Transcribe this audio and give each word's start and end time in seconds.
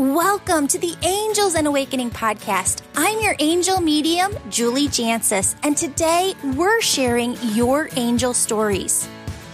Welcome 0.00 0.66
to 0.68 0.78
the 0.78 0.96
Angels 1.02 1.56
and 1.56 1.66
Awakening 1.66 2.10
podcast. 2.10 2.80
I'm 2.96 3.20
your 3.20 3.36
angel 3.38 3.82
medium, 3.82 4.32
Julie 4.48 4.88
Jancius, 4.88 5.56
and 5.62 5.76
today 5.76 6.32
we're 6.56 6.80
sharing 6.80 7.36
your 7.52 7.90
angel 7.96 8.32
stories. 8.32 9.04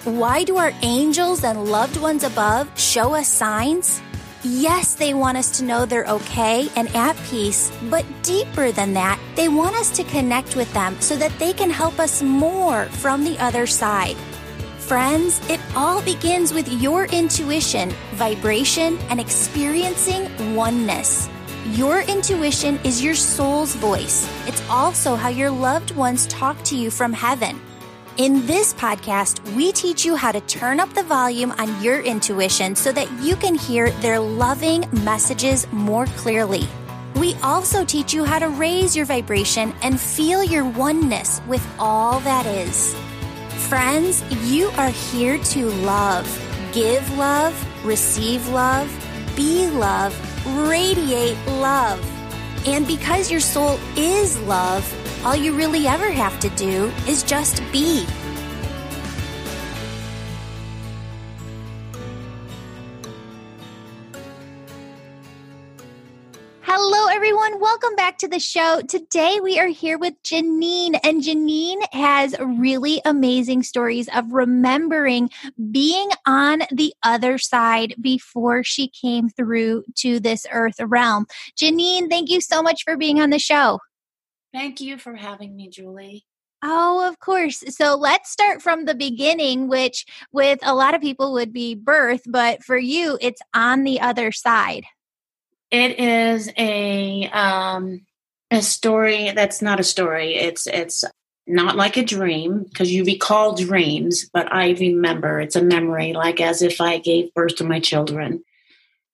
Why 0.05 0.45
do 0.45 0.57
our 0.57 0.71
angels 0.83 1.43
and 1.43 1.65
loved 1.65 1.97
ones 1.97 2.23
above 2.23 2.71
show 2.79 3.17
us 3.17 3.27
signs? 3.27 4.01
Yes, 4.45 4.95
they 4.95 5.15
want 5.15 5.37
us 5.37 5.59
to 5.59 5.65
know 5.65 5.85
they're 5.85 6.07
okay 6.07 6.69
and 6.77 6.95
at 6.95 7.17
peace, 7.25 7.73
but 7.91 8.05
deeper 8.23 8.71
than 8.71 8.95
that, 8.95 9.19
they 9.35 9.49
want 9.49 9.75
us 9.75 9.91
to 9.97 10.05
connect 10.05 10.55
with 10.55 10.73
them 10.73 10.95
so 11.01 11.17
that 11.17 11.37
they 11.41 11.53
can 11.53 11.71
help 11.71 11.99
us 11.99 12.23
more 12.23 12.85
from 12.85 13.25
the 13.25 13.37
other 13.41 13.67
side. 13.67 14.17
Friends, 14.87 15.41
it 15.51 15.59
all 15.75 16.01
begins 16.03 16.55
with 16.55 16.69
your 16.69 17.07
intuition, 17.07 17.91
vibration, 18.13 18.97
and 19.11 19.19
experiencing 19.19 20.55
oneness. 20.55 21.29
Your 21.73 22.03
intuition 22.03 22.79
is 22.85 23.03
your 23.03 23.17
soul's 23.17 23.75
voice. 23.75 24.31
It's 24.47 24.63
also 24.71 25.17
how 25.17 25.29
your 25.29 25.51
loved 25.51 25.97
ones 25.97 26.29
talk 26.29 26.63
to 26.63 26.77
you 26.77 26.93
from 26.93 27.13
heaven. 27.13 27.61
In 28.19 28.47
this 28.47 28.75
podcast, 28.75 29.41
we 29.57 29.73
teach 29.73 30.05
you 30.05 30.15
how 30.15 30.31
to 30.31 30.41
turn 30.43 30.79
up 30.79 30.95
the 30.95 31.03
volume 31.03 31.51
on 31.59 31.83
your 31.83 31.99
intuition 31.99 32.77
so 32.77 32.93
that 32.93 33.11
you 33.21 33.35
can 33.35 33.57
hear 33.57 33.91
their 33.91 34.21
loving 34.21 34.85
messages 35.03 35.67
more 35.73 36.07
clearly. 36.15 36.69
We 37.17 37.35
also 37.43 37.85
teach 37.85 38.15
you 38.15 38.23
how 38.23 38.39
to 38.39 38.51
raise 38.51 38.95
your 38.95 39.07
vibration 39.07 39.75
and 39.83 40.01
feel 40.01 40.45
your 40.45 40.65
oneness 40.65 41.41
with 41.49 41.67
all 41.77 42.21
that 42.21 42.47
is. 42.47 42.95
Friends, 43.69 44.23
you 44.49 44.69
are 44.77 44.91
here 44.91 45.39
to 45.39 45.67
love, 45.67 46.25
give 46.73 47.03
love, 47.19 47.53
receive 47.85 48.47
love, 48.51 48.89
be 49.35 49.67
love, 49.67 50.15
radiate 50.69 51.37
love. 51.49 51.99
And 52.69 52.87
because 52.87 53.29
your 53.29 53.41
soul 53.41 53.77
is 53.97 54.41
love, 54.43 54.87
all 55.27 55.35
you 55.35 55.53
really 55.57 55.89
ever 55.89 56.13
have 56.13 56.39
to 56.41 56.49
do 56.51 56.93
is 57.09 57.25
just 57.25 57.61
be. 57.73 58.07
Hello, 66.79 67.07
everyone. 67.07 67.59
Welcome 67.59 67.97
back 67.97 68.19
to 68.19 68.29
the 68.29 68.39
show. 68.39 68.83
Today 68.83 69.41
we 69.43 69.59
are 69.59 69.67
here 69.67 69.97
with 69.97 70.13
Janine, 70.23 71.01
and 71.03 71.23
Janine 71.23 71.81
has 71.95 72.35
really 72.39 73.01
amazing 73.07 73.63
stories 73.63 74.11
of 74.15 74.31
remembering 74.31 75.31
being 75.71 76.11
on 76.27 76.65
the 76.71 76.93
other 77.03 77.39
side 77.39 77.95
before 77.99 78.63
she 78.63 78.89
came 78.89 79.31
through 79.31 79.85
to 79.95 80.21
this 80.21 80.45
earth 80.53 80.79
realm. 80.79 81.25
Janine, 81.59 82.11
thank 82.11 82.29
you 82.29 82.43
so 82.43 82.63
much 82.63 82.83
for 82.85 82.99
being 82.99 83.23
on 83.23 83.31
the 83.31 83.39
show. 83.39 83.81
Thank 84.53 84.83
you 84.83 84.99
for 84.99 85.15
having 85.15 85.57
me, 85.57 85.71
Julie. 85.71 86.27
Oh, 86.63 87.09
of 87.09 87.19
course. 87.21 87.65
So 87.75 87.97
let's 87.97 88.31
start 88.31 88.61
from 88.61 88.85
the 88.85 88.95
beginning, 88.95 89.69
which 89.69 90.05
with 90.31 90.59
a 90.63 90.75
lot 90.75 90.95
of 90.95 91.01
people 91.01 91.33
would 91.33 91.55
be 91.55 91.75
birth, 91.75 92.25
but 92.27 92.63
for 92.63 92.77
you, 92.77 93.17
it's 93.23 93.41
on 93.55 93.85
the 93.85 93.99
other 93.99 94.31
side. 94.31 94.85
It 95.71 95.99
is 95.99 96.51
a 96.57 97.29
um, 97.29 98.07
a 98.51 98.63
story 98.63 99.33
that's 99.33 99.61
not 99.61 99.81
a 99.81 99.85
story. 99.85 100.37
It's 100.37 100.67
it's 100.67 101.05
not 101.47 101.77
like 101.77 101.97
a 101.97 102.05
dream 102.05 102.65
because 102.65 102.93
you 102.93 103.05
recall 103.05 103.55
dreams, 103.55 104.29
but 104.33 104.53
I 104.53 104.71
remember. 104.71 105.41
It's 105.41 105.57
a 105.57 105.63
memory, 105.63 106.13
like 106.13 106.41
as 106.41 106.63
if 106.63 106.81
I 106.81 106.99
gave 106.99 107.35
birth 107.35 107.57
to 107.57 107.65
my 107.65 107.81
children. 107.81 108.45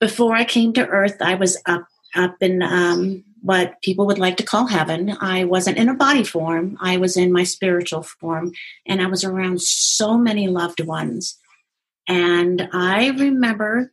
Before 0.00 0.34
I 0.34 0.44
came 0.44 0.72
to 0.74 0.86
Earth, 0.86 1.16
I 1.20 1.34
was 1.34 1.60
up 1.66 1.86
up 2.14 2.36
in 2.40 2.62
um, 2.62 3.24
what 3.40 3.80
people 3.82 4.06
would 4.06 4.18
like 4.18 4.36
to 4.36 4.42
call 4.42 4.66
heaven. 4.66 5.16
I 5.20 5.44
wasn't 5.44 5.78
in 5.78 5.88
a 5.88 5.94
body 5.94 6.24
form. 6.24 6.76
I 6.80 6.96
was 6.98 7.16
in 7.16 7.32
my 7.32 7.44
spiritual 7.44 8.02
form, 8.02 8.52
and 8.86 9.00
I 9.00 9.06
was 9.06 9.24
around 9.24 9.62
so 9.62 10.18
many 10.18 10.48
loved 10.48 10.80
ones. 10.84 11.38
And 12.08 12.68
I 12.72 13.08
remember 13.10 13.92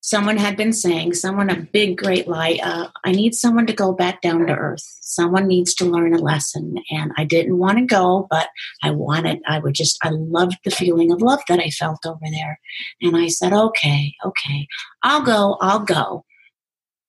someone 0.00 0.38
had 0.38 0.56
been 0.56 0.72
saying, 0.72 1.14
someone 1.14 1.50
a 1.50 1.60
big 1.60 1.96
great 1.96 2.26
lie, 2.26 2.58
uh, 2.62 2.88
I 3.04 3.12
need 3.12 3.34
someone 3.34 3.66
to 3.66 3.72
go 3.72 3.92
back 3.92 4.22
down 4.22 4.46
to 4.46 4.54
earth. 4.54 4.84
Someone 5.00 5.46
needs 5.46 5.74
to 5.74 5.84
learn 5.84 6.14
a 6.14 6.18
lesson. 6.18 6.76
And 6.90 7.12
I 7.18 7.24
didn't 7.24 7.58
want 7.58 7.78
to 7.78 7.84
go, 7.84 8.26
but 8.30 8.48
I 8.82 8.90
wanted, 8.92 9.40
I 9.46 9.58
would 9.58 9.74
just, 9.74 9.98
I 10.02 10.10
loved 10.10 10.56
the 10.64 10.70
feeling 10.70 11.12
of 11.12 11.20
love 11.20 11.40
that 11.48 11.60
I 11.60 11.68
felt 11.70 12.06
over 12.06 12.18
there. 12.30 12.58
And 13.02 13.16
I 13.16 13.28
said, 13.28 13.52
okay, 13.52 14.14
okay, 14.24 14.66
I'll 15.02 15.22
go, 15.22 15.58
I'll 15.60 15.84
go. 15.84 16.24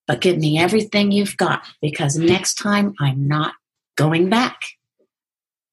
But 0.08 0.22
give 0.22 0.38
me 0.38 0.60
everything 0.60 1.12
you've 1.12 1.38
got 1.38 1.64
because 1.82 2.18
next 2.18 2.56
time 2.56 2.94
I'm 3.00 3.28
not 3.28 3.54
going 3.96 4.30
back. 4.30 4.60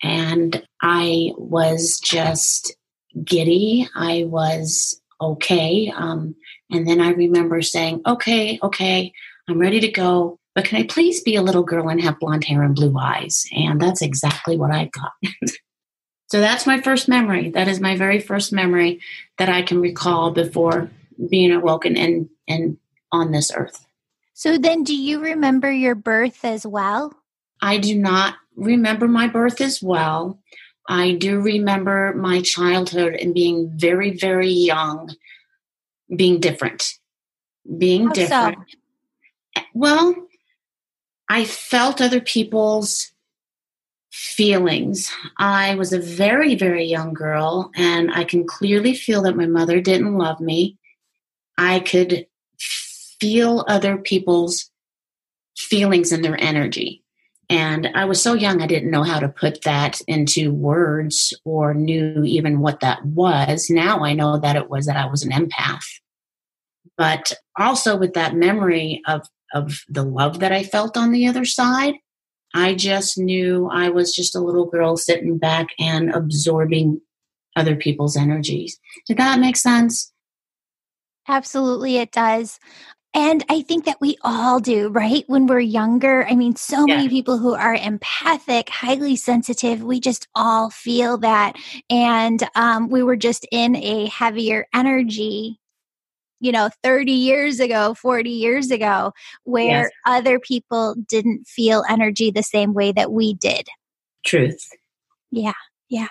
And 0.01 0.63
I 0.81 1.33
was 1.37 1.99
just 1.99 2.77
giddy. 3.25 3.89
I 3.97 4.25
was 4.29 5.01
okay. 5.21 5.93
Um, 5.95 6.35
and 6.71 6.87
then 6.87 7.01
I 7.01 7.11
remember 7.11 7.63
saying, 7.63 8.03
okay, 8.07 8.59
okay, 8.63 9.13
I'm 9.49 9.59
ready 9.59 9.81
to 9.81 9.91
go, 9.91 10.39
but 10.55 10.65
can 10.65 10.79
I 10.79 10.85
please 10.85 11.23
be 11.23 11.37
a 11.37 11.43
little 11.43 11.63
girl 11.63 11.89
and 11.89 12.01
have 12.01 12.19
blonde 12.19 12.45
hair 12.45 12.63
and 12.63 12.75
blue 12.75 12.97
eyes? 12.99 13.47
And 13.53 13.81
that's 13.81 14.03
exactly 14.03 14.57
what 14.57 14.71
I 14.71 14.91
got. 14.93 15.13
so 16.31 16.41
that's 16.41 16.67
my 16.67 16.81
first 16.81 17.09
memory. 17.09 17.51
That 17.51 17.69
is 17.69 17.81
my 17.81 17.97
very 17.97 18.21
first 18.21 18.53
memory 18.53 19.01
that 19.39 19.49
I 19.49 19.63
can 19.63 19.81
recall 19.81 20.31
before 20.31 20.91
being 21.31 21.53
awoken 21.53 21.97
and, 21.97 22.29
and 22.47 22.77
on 23.13 23.33
this 23.33 23.51
earth. 23.55 23.87
So 24.35 24.57
then, 24.57 24.85
do 24.85 24.95
you 24.95 25.21
remember 25.21 25.71
your 25.71 25.97
birth 25.97 26.45
as 26.45 26.65
well? 26.65 27.13
I 27.61 27.79
do 27.79 27.99
not 27.99 28.37
remember 28.55 29.09
my 29.09 29.27
birth 29.27 29.61
as 29.61 29.83
well. 29.83 30.39
I 30.89 31.13
do 31.13 31.41
remember 31.41 32.15
my 32.15 32.41
childhood 32.41 33.15
and 33.15 33.35
being 33.35 33.71
very, 33.77 34.17
very 34.17 34.51
young 34.51 35.15
being 36.15 36.41
different. 36.41 36.95
Being 37.77 38.07
How 38.07 38.13
different. 38.13 38.59
So? 39.55 39.63
Well, 39.75 40.15
I 41.29 41.45
felt 41.45 42.01
other 42.01 42.21
people's 42.21 43.13
feelings. 44.11 45.13
I 45.37 45.75
was 45.75 45.93
a 45.93 46.01
very, 46.01 46.55
very 46.55 46.85
young 46.85 47.13
girl, 47.13 47.71
and 47.77 48.11
I 48.13 48.25
can 48.25 48.47
clearly 48.47 48.95
feel 48.95 49.23
that 49.23 49.37
my 49.37 49.47
mother 49.47 49.81
didn't 49.81 50.17
love 50.17 50.41
me. 50.41 50.79
I 51.59 51.81
could 51.81 52.27
feel 52.59 53.65
other 53.69 53.99
people's 53.99 54.71
feelings 55.57 56.13
and 56.13 56.25
their 56.25 56.41
energy. 56.41 57.03
And 57.51 57.89
I 57.95 58.05
was 58.05 58.21
so 58.21 58.35
young, 58.35 58.61
I 58.61 58.67
didn't 58.67 58.91
know 58.91 59.05
how 59.05 59.21
to 59.21 59.29
put 59.29 59.63
that 59.63 60.01
into 60.07 60.53
words 60.53 61.33
or 61.45 61.73
knew 61.73 62.23
even 62.25 62.61
what 62.61 62.81
that 62.81 63.05
was. 63.07 63.69
Now 63.71 64.05
I 64.05 64.13
know 64.13 64.39
that 64.39 64.57
it 64.57 64.69
was 64.69 64.87
that 64.87 64.97
I 64.97 65.07
was 65.07 65.23
an 65.23 65.31
empath. 65.31 65.85
But 66.99 67.33
also 67.59 67.97
with 67.97 68.15
that 68.15 68.35
memory 68.35 69.01
of, 69.07 69.27
of 69.55 69.81
the 69.89 70.03
love 70.03 70.41
that 70.41 70.53
I 70.53 70.63
felt 70.63 70.97
on 70.97 71.13
the 71.13 71.27
other 71.27 71.47
side, 71.47 71.95
I 72.55 72.75
just 72.75 73.17
knew 73.17 73.69
I 73.73 73.89
was 73.89 74.15
just 74.15 74.35
a 74.35 74.41
little 74.41 74.67
girl 74.67 74.97
sitting 74.97 75.39
back 75.39 75.69
and 75.79 76.11
absorbing 76.11 77.01
other 77.57 77.77
people's 77.77 78.17
energies. 78.17 78.79
Did 79.07 79.19
that 79.19 79.41
make 79.41 79.57
sense? 79.57 80.13
Absolutely, 81.29 81.99
it 81.99 82.11
does. 82.11 82.59
And 83.15 83.45
I 83.49 83.63
think 83.63 83.87
that 83.87 84.01
we 84.01 84.17
all 84.23 84.61
do, 84.61 84.89
right? 84.89 85.25
When 85.29 85.47
we're 85.47 85.61
younger, 85.61 86.27
I 86.27 86.35
mean, 86.35 86.57
so 86.57 86.85
yeah. 86.87 86.97
many 86.97 87.09
people 87.09 87.39
who 87.39 87.55
are 87.55 87.75
empathic, 87.75 88.69
highly 88.69 89.17
sensitive, 89.17 89.83
we 89.83 89.99
just 89.99 90.29
all 90.35 90.71
feel 90.71 91.17
that. 91.19 91.57
And 91.89 92.47
um, 92.55 92.91
we 92.91 93.03
were 93.03 93.17
just 93.17 93.47
in 93.51 93.77
a 93.77 94.07
heavier 94.07 94.67
energy, 94.75 95.59
you 96.41 96.53
know, 96.53 96.69
30 96.83 97.13
years 97.13 97.61
ago, 97.61 97.95
40 97.95 98.29
years 98.29 98.71
ago, 98.71 99.13
where 99.45 99.83
yes. 99.85 99.91
other 100.07 100.39
people 100.39 100.95
didn't 101.09 101.47
feel 101.47 101.85
energy 101.89 102.31
the 102.31 102.43
same 102.43 102.75
way 102.75 102.93
that 102.93 103.11
we 103.11 103.33
did. 103.35 103.69
Truth. 104.25 104.69
Yeah. 105.31 105.55
Yeah. 105.89 106.09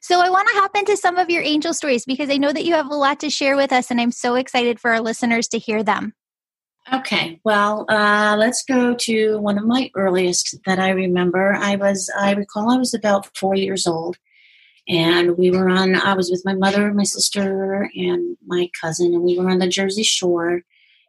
So 0.00 0.20
I 0.20 0.28
want 0.28 0.48
to 0.48 0.60
hop 0.60 0.76
into 0.76 0.96
some 0.96 1.16
of 1.16 1.30
your 1.30 1.42
angel 1.42 1.72
stories 1.72 2.04
because 2.04 2.28
I 2.28 2.36
know 2.36 2.52
that 2.52 2.64
you 2.64 2.74
have 2.74 2.90
a 2.90 2.94
lot 2.94 3.20
to 3.20 3.30
share 3.30 3.56
with 3.56 3.72
us, 3.72 3.90
and 3.90 4.00
I'm 4.00 4.12
so 4.12 4.34
excited 4.34 4.78
for 4.78 4.90
our 4.90 5.00
listeners 5.00 5.48
to 5.48 5.58
hear 5.58 5.82
them. 5.82 6.12
Okay, 6.92 7.40
well, 7.44 7.84
uh, 7.88 8.34
let's 8.36 8.64
go 8.64 8.94
to 8.94 9.38
one 9.38 9.58
of 9.58 9.64
my 9.64 9.90
earliest 9.94 10.56
that 10.66 10.80
I 10.80 10.90
remember. 10.90 11.54
I 11.54 11.76
was, 11.76 12.10
I 12.18 12.32
recall, 12.32 12.70
I 12.70 12.78
was 12.78 12.94
about 12.94 13.36
four 13.36 13.54
years 13.54 13.86
old, 13.86 14.16
and 14.88 15.38
we 15.38 15.50
were 15.52 15.68
on. 15.68 15.94
I 15.94 16.14
was 16.14 16.30
with 16.30 16.42
my 16.44 16.54
mother, 16.54 16.92
my 16.92 17.04
sister, 17.04 17.88
and 17.94 18.36
my 18.44 18.70
cousin, 18.80 19.14
and 19.14 19.22
we 19.22 19.38
were 19.38 19.48
on 19.50 19.60
the 19.60 19.68
Jersey 19.68 20.02
Shore. 20.02 20.62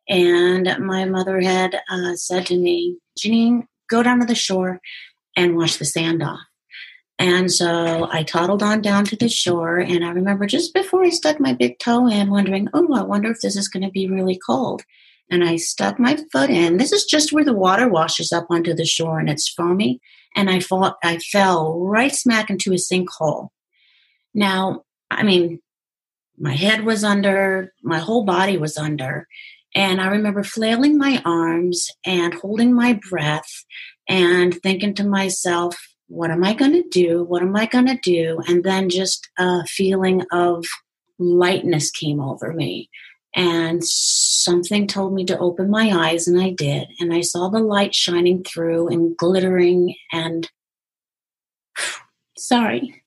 And 0.08 0.76
my 0.80 1.06
mother 1.06 1.42
had 1.42 1.80
uh, 1.90 2.16
said 2.16 2.46
to 2.48 2.58
me, 2.58 2.98
"Janine, 3.18 3.64
go 3.90 4.04
down 4.04 4.20
to 4.20 4.26
the 4.26 4.36
shore 4.36 4.82
and 5.36 5.58
wash 5.58 5.78
the 5.78 5.86
sand 5.86 6.22
off." 6.22 6.42
And 7.18 7.52
so 7.52 8.08
I 8.12 8.24
toddled 8.24 8.62
on 8.62 8.82
down 8.82 9.06
to 9.06 9.16
the 9.16 9.30
shore, 9.30 9.80
and 9.80 10.06
I 10.06 10.10
remember 10.10 10.46
just 10.46 10.74
before 10.76 11.04
I 11.04 11.10
stuck 11.10 11.40
my 11.40 11.54
big 11.54 11.80
toe 11.80 12.08
in, 12.08 12.30
wondering, 12.30 12.68
"Oh, 12.74 12.94
I 12.94 13.02
wonder 13.02 13.32
if 13.32 13.42
this 13.42 13.56
is 13.56 13.68
going 13.68 13.84
to 13.84 13.92
be 13.92 14.08
really 14.08 14.40
cold." 14.46 14.84
And 15.32 15.46
I 15.46 15.56
stuck 15.56 15.98
my 15.98 16.18
foot 16.32 16.50
in. 16.50 16.78
This 16.78 16.92
is 16.92 17.06
just 17.06 17.32
where 17.32 17.46
the 17.46 17.54
water 17.54 17.88
washes 17.88 18.34
up 18.34 18.48
onto 18.50 18.74
the 18.74 18.86
shore 18.86 19.18
and 19.18 19.30
it's 19.30 19.50
foamy. 19.50 20.02
And 20.36 20.50
I 20.50 20.60
fought, 20.60 20.98
I 21.04 21.18
fell 21.18 21.80
right 21.80 22.14
smack 22.14 22.50
into 22.50 22.74
a 22.74 22.76
sinkhole. 22.76 23.48
Now, 24.34 24.84
I 25.10 25.24
mean, 25.24 25.60
my 26.38 26.54
head 26.54 26.84
was 26.84 27.04
under, 27.04 27.74
my 27.82 28.00
whole 28.00 28.26
body 28.26 28.58
was 28.58 28.78
under. 28.78 29.28
And 29.74 30.02
I 30.02 30.08
remember 30.08 30.44
flailing 30.44 30.98
my 30.98 31.22
arms 31.24 31.88
and 32.06 32.34
holding 32.34 32.74
my 32.74 33.00
breath 33.10 33.50
and 34.10 34.54
thinking 34.62 34.94
to 34.96 35.06
myself, 35.06 35.78
what 36.08 36.30
am 36.30 36.44
I 36.44 36.54
going 36.54 36.74
to 36.74 36.90
do? 36.90 37.24
What 37.24 37.42
am 37.42 37.56
I 37.56 37.68
going 37.68 37.88
to 37.88 38.00
do? 38.04 38.42
And 38.48 38.66
then 38.66 38.90
just 38.90 39.30
a 39.40 39.66
feeling 39.66 40.24
of 40.34 40.66
lightness 41.20 41.90
came 41.90 42.20
over 42.20 42.52
me. 42.52 42.90
And 43.34 43.82
something 44.44 44.88
told 44.88 45.14
me 45.14 45.26
to 45.26 45.38
open 45.38 45.70
my 45.70 45.92
eyes, 45.92 46.28
and 46.28 46.40
I 46.40 46.52
did. 46.52 46.90
And 47.00 47.14
I 47.14 47.22
saw 47.22 47.50
the 47.50 47.60
light 47.60 47.94
shining 47.96 48.44
through 48.44 48.90
and 48.90 49.16
glittering. 49.16 49.96
And 50.12 50.50
sorry, 52.38 53.04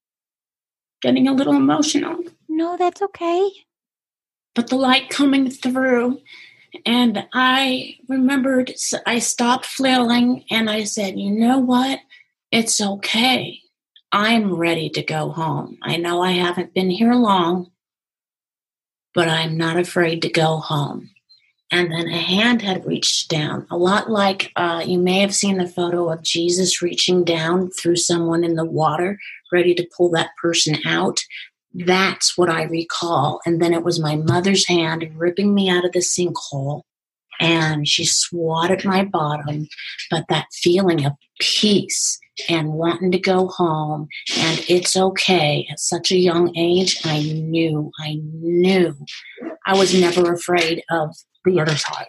getting 1.03 1.29
a 1.29 1.35
little 1.35 1.55
emotional. 1.55 2.19
No, 2.49 2.77
that's 2.77 3.03
okay. 3.03 3.51
But 4.55 4.69
the 4.69 4.77
light 4.77 5.11
coming 5.11 5.51
through, 5.51 6.21
and 6.87 7.27
I 7.33 7.97
remembered 8.09 8.73
I 9.07 9.19
stopped 9.19 9.67
flailing 9.67 10.45
and 10.51 10.71
I 10.71 10.85
said, 10.85 11.19
You 11.19 11.31
know 11.31 11.59
what? 11.59 12.01
It's 12.51 12.81
okay. 12.81 13.61
I'm 14.13 14.55
ready 14.55 14.89
to 14.91 15.03
go 15.03 15.31
home. 15.31 15.79
I 15.83 15.97
know 15.97 16.23
I 16.23 16.33
haven't 16.33 16.73
been 16.73 16.91
here 16.91 17.15
long, 17.15 17.73
but 19.13 19.29
I'm 19.29 19.57
not 19.57 19.77
afraid 19.77 20.23
to 20.23 20.29
go 20.29 20.59
home. 20.59 21.11
And 21.75 21.91
then 21.91 22.07
a 22.07 22.17
hand 22.17 22.63
had 22.63 22.87
reached 22.87 23.29
down, 23.29 23.67
a 23.69 23.77
lot 23.77 24.09
like 24.09 24.53
uh, 24.55 24.85
you 24.87 24.97
may 24.97 25.19
have 25.19 25.35
seen 25.35 25.59
the 25.59 25.67
photo 25.67 26.09
of 26.09 26.23
Jesus 26.23 26.81
reaching 26.81 27.25
down 27.25 27.69
through 27.73 27.97
someone 27.97 28.45
in 28.45 28.55
the 28.55 28.65
water, 28.65 29.19
ready 29.51 29.75
to 29.75 29.89
pull 29.97 30.09
that 30.11 30.31
person 30.41 30.77
out. 30.87 31.19
That's 31.73 32.39
what 32.39 32.49
I 32.49 32.63
recall. 32.63 33.41
And 33.45 33.61
then 33.61 33.75
it 33.75 33.83
was 33.83 33.99
my 33.99 34.15
mother's 34.15 34.69
hand 34.69 35.11
ripping 35.17 35.53
me 35.53 35.69
out 35.69 35.85
of 35.85 35.91
the 35.91 35.99
sinkhole. 35.99 36.83
And 37.41 37.89
she 37.89 38.05
swatted 38.05 38.85
my 38.85 39.05
bottom. 39.05 39.67
But 40.13 40.27
that 40.29 40.47
feeling 40.53 41.05
of 41.05 41.15
peace 41.41 42.21
and 42.49 42.75
wanting 42.75 43.11
to 43.11 43.19
go 43.19 43.49
home 43.49 44.07
and 44.39 44.65
it's 44.69 44.97
okay 44.97 45.67
at 45.69 45.81
such 45.81 46.13
a 46.13 46.19
young 46.19 46.57
age, 46.57 47.01
I 47.03 47.21
knew, 47.21 47.91
I 47.99 48.21
knew 48.23 48.95
I 49.67 49.77
was 49.77 49.93
never 49.93 50.33
afraid 50.33 50.85
of 50.89 51.17
the 51.45 51.61
other 51.61 51.77
side. 51.77 52.07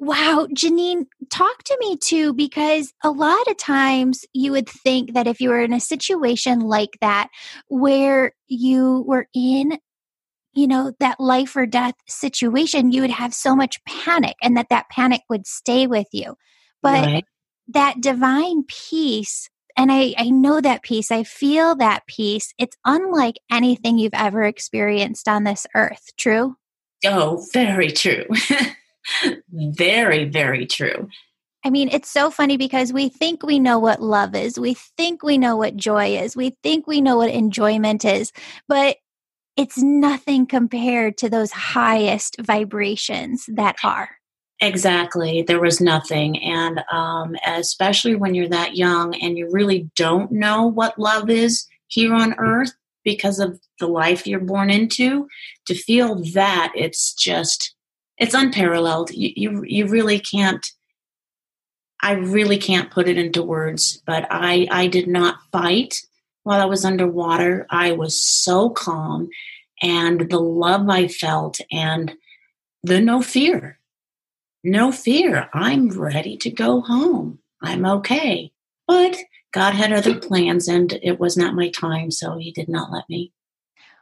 Wow, 0.00 0.46
Janine, 0.54 1.06
talk 1.28 1.64
to 1.64 1.76
me 1.80 1.96
too, 1.96 2.32
because 2.32 2.92
a 3.02 3.10
lot 3.10 3.48
of 3.48 3.56
times 3.56 4.24
you 4.32 4.52
would 4.52 4.68
think 4.68 5.14
that 5.14 5.26
if 5.26 5.40
you 5.40 5.48
were 5.50 5.60
in 5.60 5.72
a 5.72 5.80
situation 5.80 6.60
like 6.60 6.98
that, 7.00 7.30
where 7.66 8.32
you 8.46 9.04
were 9.08 9.26
in, 9.34 9.78
you 10.52 10.68
know, 10.68 10.92
that 11.00 11.18
life 11.18 11.56
or 11.56 11.66
death 11.66 11.94
situation, 12.06 12.92
you 12.92 13.00
would 13.00 13.10
have 13.10 13.34
so 13.34 13.56
much 13.56 13.82
panic 13.84 14.36
and 14.40 14.56
that 14.56 14.68
that 14.70 14.88
panic 14.88 15.22
would 15.28 15.48
stay 15.48 15.88
with 15.88 16.06
you. 16.12 16.36
But 16.80 17.04
right. 17.04 17.24
that 17.66 18.00
divine 18.00 18.62
peace, 18.68 19.50
and 19.76 19.90
I, 19.90 20.14
I 20.16 20.30
know 20.30 20.60
that 20.60 20.84
peace, 20.84 21.10
I 21.10 21.24
feel 21.24 21.74
that 21.74 22.06
peace, 22.06 22.54
it's 22.56 22.76
unlike 22.84 23.40
anything 23.50 23.98
you've 23.98 24.14
ever 24.14 24.44
experienced 24.44 25.26
on 25.26 25.42
this 25.42 25.66
earth. 25.74 26.10
True? 26.16 26.54
Oh, 27.04 27.44
very 27.52 27.90
true. 27.90 28.24
very, 29.52 30.24
very 30.24 30.66
true. 30.66 31.08
I 31.64 31.70
mean, 31.70 31.88
it's 31.90 32.10
so 32.10 32.30
funny 32.30 32.56
because 32.56 32.92
we 32.92 33.08
think 33.08 33.42
we 33.42 33.58
know 33.58 33.78
what 33.78 34.00
love 34.00 34.34
is. 34.34 34.58
We 34.58 34.74
think 34.74 35.22
we 35.22 35.38
know 35.38 35.56
what 35.56 35.76
joy 35.76 36.16
is. 36.16 36.36
We 36.36 36.56
think 36.62 36.86
we 36.86 37.00
know 37.00 37.16
what 37.16 37.30
enjoyment 37.30 38.04
is, 38.04 38.32
but 38.68 38.96
it's 39.56 39.78
nothing 39.78 40.46
compared 40.46 41.18
to 41.18 41.28
those 41.28 41.50
highest 41.50 42.36
vibrations 42.40 43.46
that 43.48 43.76
are. 43.82 44.10
Exactly. 44.60 45.42
There 45.42 45.60
was 45.60 45.80
nothing. 45.80 46.40
And 46.42 46.80
um, 46.92 47.36
especially 47.44 48.14
when 48.14 48.34
you're 48.34 48.48
that 48.48 48.76
young 48.76 49.14
and 49.16 49.36
you 49.36 49.48
really 49.50 49.90
don't 49.96 50.30
know 50.30 50.66
what 50.66 50.98
love 50.98 51.28
is 51.28 51.66
here 51.88 52.14
on 52.14 52.34
earth 52.38 52.72
because 53.12 53.38
of 53.38 53.58
the 53.80 53.86
life 53.86 54.26
you're 54.26 54.38
born 54.38 54.68
into, 54.68 55.26
to 55.66 55.74
feel 55.74 56.16
that 56.34 56.70
it's 56.74 57.14
just 57.14 57.74
it's 58.18 58.34
unparalleled. 58.34 59.10
You, 59.12 59.30
you, 59.34 59.64
you 59.66 59.86
really 59.86 60.18
can't. 60.18 60.64
I 62.02 62.12
really 62.12 62.58
can't 62.58 62.90
put 62.90 63.08
it 63.08 63.16
into 63.16 63.42
words, 63.42 64.02
but 64.06 64.26
I, 64.30 64.68
I 64.70 64.86
did 64.88 65.08
not 65.08 65.38
fight 65.50 66.02
while 66.42 66.60
I 66.60 66.66
was 66.66 66.84
underwater. 66.84 67.66
I 67.70 67.92
was 67.92 68.22
so 68.22 68.70
calm, 68.70 69.30
and 69.82 70.30
the 70.30 70.38
love 70.38 70.88
I 70.90 71.08
felt, 71.08 71.60
and 71.72 72.14
the 72.82 73.00
no 73.00 73.22
fear. 73.22 73.78
No 74.62 74.92
fear. 74.92 75.48
I'm 75.54 75.88
ready 75.88 76.36
to 76.36 76.50
go 76.50 76.82
home. 76.82 77.38
I'm 77.62 77.86
okay. 77.86 78.52
But 78.86 79.16
God 79.52 79.74
had 79.74 79.92
other 79.92 80.18
plans, 80.18 80.68
and 80.68 80.98
it 81.02 81.18
was 81.18 81.36
not 81.36 81.54
my 81.54 81.70
time, 81.70 82.10
so 82.10 82.36
He 82.38 82.52
did 82.52 82.68
not 82.68 82.92
let 82.92 83.04
me. 83.08 83.32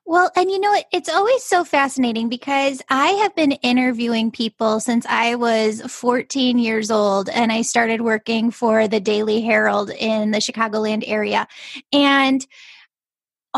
Well, 0.09 0.31
and 0.37 0.49
you 0.53 0.61
know, 0.61 0.73
it's 0.93 1.09
always 1.09 1.43
so 1.43 1.65
fascinating 1.65 2.29
because 2.29 2.81
I 2.89 3.09
have 3.09 3.35
been 3.35 3.53
interviewing 3.53 4.31
people 4.31 4.79
since 4.79 5.05
I 5.07 5.35
was 5.35 5.83
14 5.83 6.61
years 6.61 6.93
old 6.93 7.29
and 7.29 7.51
I 7.51 7.63
started 7.63 8.03
working 8.03 8.53
for 8.53 8.87
the 8.87 9.01
Daily 9.01 9.41
Herald 9.41 9.91
in 9.91 10.31
the 10.31 10.39
Chicagoland 10.39 11.03
area. 11.09 11.49
And 11.93 12.47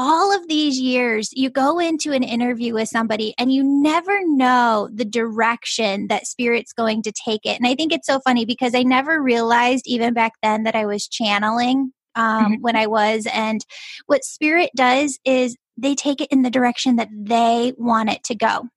all 0.00 0.32
of 0.32 0.46
these 0.46 0.78
years, 0.78 1.30
you 1.32 1.50
go 1.50 1.80
into 1.80 2.12
an 2.12 2.22
interview 2.22 2.72
with 2.72 2.88
somebody 2.88 3.34
and 3.36 3.52
you 3.52 3.64
never 3.64 4.16
know 4.26 4.88
the 4.94 5.04
direction 5.04 6.06
that 6.06 6.24
spirit's 6.24 6.72
going 6.72 7.02
to 7.02 7.10
take 7.10 7.40
it. 7.44 7.58
And 7.58 7.66
I 7.66 7.74
think 7.74 7.92
it's 7.92 8.06
so 8.06 8.20
funny 8.20 8.44
because 8.44 8.76
I 8.76 8.84
never 8.84 9.20
realized, 9.20 9.88
even 9.88 10.14
back 10.14 10.34
then, 10.40 10.62
that 10.62 10.76
I 10.76 10.86
was 10.86 11.08
channeling 11.08 11.92
um, 12.14 12.44
mm-hmm. 12.44 12.54
when 12.60 12.76
I 12.76 12.86
was. 12.86 13.26
And 13.32 13.60
what 14.06 14.22
spirit 14.22 14.70
does 14.76 15.18
is 15.24 15.56
they 15.76 15.96
take 15.96 16.20
it 16.20 16.30
in 16.30 16.42
the 16.42 16.50
direction 16.50 16.94
that 16.94 17.08
they 17.12 17.72
want 17.76 18.10
it 18.10 18.22
to 18.26 18.36
go. 18.36 18.68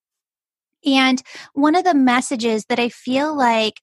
And 0.88 1.22
one 1.54 1.76
of 1.76 1.84
the 1.84 1.94
messages 1.94 2.66
that 2.66 2.80
I 2.80 2.90
feel 2.90 3.38
like 3.38 3.76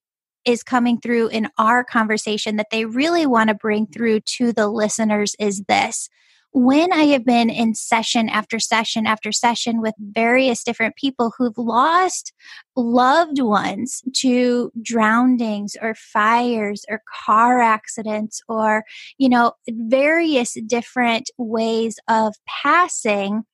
is 0.44 0.64
coming 0.64 1.00
through 1.00 1.28
in 1.28 1.50
our 1.56 1.84
conversation 1.84 2.56
that 2.56 2.70
they 2.72 2.84
really 2.84 3.26
want 3.26 3.48
to 3.48 3.54
bring 3.54 3.86
through 3.86 4.22
to 4.38 4.52
the 4.52 4.66
listeners 4.66 5.36
is 5.38 5.62
this 5.68 6.08
when 6.52 6.92
I 6.92 7.04
have 7.04 7.24
been 7.24 7.50
in 7.50 7.74
session 7.74 8.28
after 8.28 8.58
session 8.58 9.06
after 9.06 9.32
session 9.32 9.80
with 9.80 9.94
various 9.98 10.64
different 10.64 10.96
people 10.96 11.32
who've 11.36 11.58
lost 11.58 12.32
loved 12.74 13.40
ones 13.40 14.02
to 14.16 14.72
drownings 14.82 15.76
or 15.80 15.94
fires 15.94 16.84
or 16.88 17.02
car 17.26 17.60
accidents 17.60 18.40
or, 18.48 18.84
you 19.18 19.28
know, 19.28 19.52
various 19.68 20.56
different 20.66 21.30
ways 21.36 21.98
of 22.08 22.34
passing, 22.46 23.44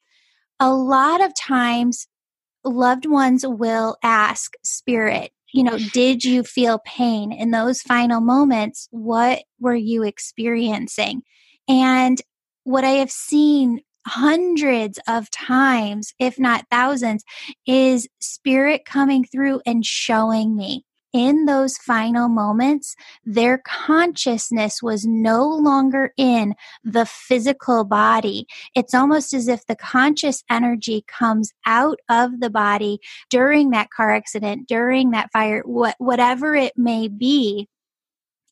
a 0.61 0.73
lot 0.73 1.23
of 1.23 1.35
times 1.35 2.07
loved 2.65 3.07
ones 3.07 3.45
will 3.47 3.97
ask 4.03 4.55
spirit, 4.63 5.33
you 5.53 5.63
know, 5.63 5.79
did 5.93 6.25
you 6.25 6.43
feel 6.43 6.81
pain 6.85 7.33
in 7.33 7.51
those 7.51 7.83
final 7.83 8.21
moments? 8.21 8.89
What 8.91 9.43
were 9.61 9.75
you 9.75 10.03
experiencing? 10.03 11.23
And 11.69 12.21
what 12.65 12.85
I 12.85 12.91
have 12.91 13.11
seen 13.11 13.81
hundreds 14.07 14.99
of 15.09 15.31
times, 15.31 16.13
if 16.19 16.39
not 16.39 16.67
thousands, 16.71 17.25
is 17.67 18.09
spirit 18.21 18.85
coming 18.85 19.25
through 19.25 19.63
and 19.65 19.85
showing 19.85 20.57
me 20.57 20.85
in 21.15 21.45
those 21.45 21.79
final 21.79 22.29
moments, 22.29 22.97
their 23.25 23.59
consciousness 23.59 24.83
was 24.83 25.07
no 25.07 25.47
longer 25.47 26.13
in 26.17 26.57
the 26.83 27.07
physical 27.07 27.85
body. 27.85 28.47
It's 28.75 28.95
almost 28.95 29.33
as 29.33 29.47
if 29.47 29.65
the 29.67 29.77
conscious 29.77 30.43
energy 30.51 31.05
comes 31.07 31.53
out 31.67 32.01
of 32.11 32.41
the 32.41 32.51
body 32.51 32.99
during 33.31 33.71
that 33.71 33.91
car 33.91 34.11
accident, 34.11 34.67
during 34.67 35.13
that 35.13 35.31
fire, 35.33 35.63
what, 35.65 35.95
whatever 35.99 36.57
it 36.57 36.73
may 36.77 37.07
be, 37.07 37.69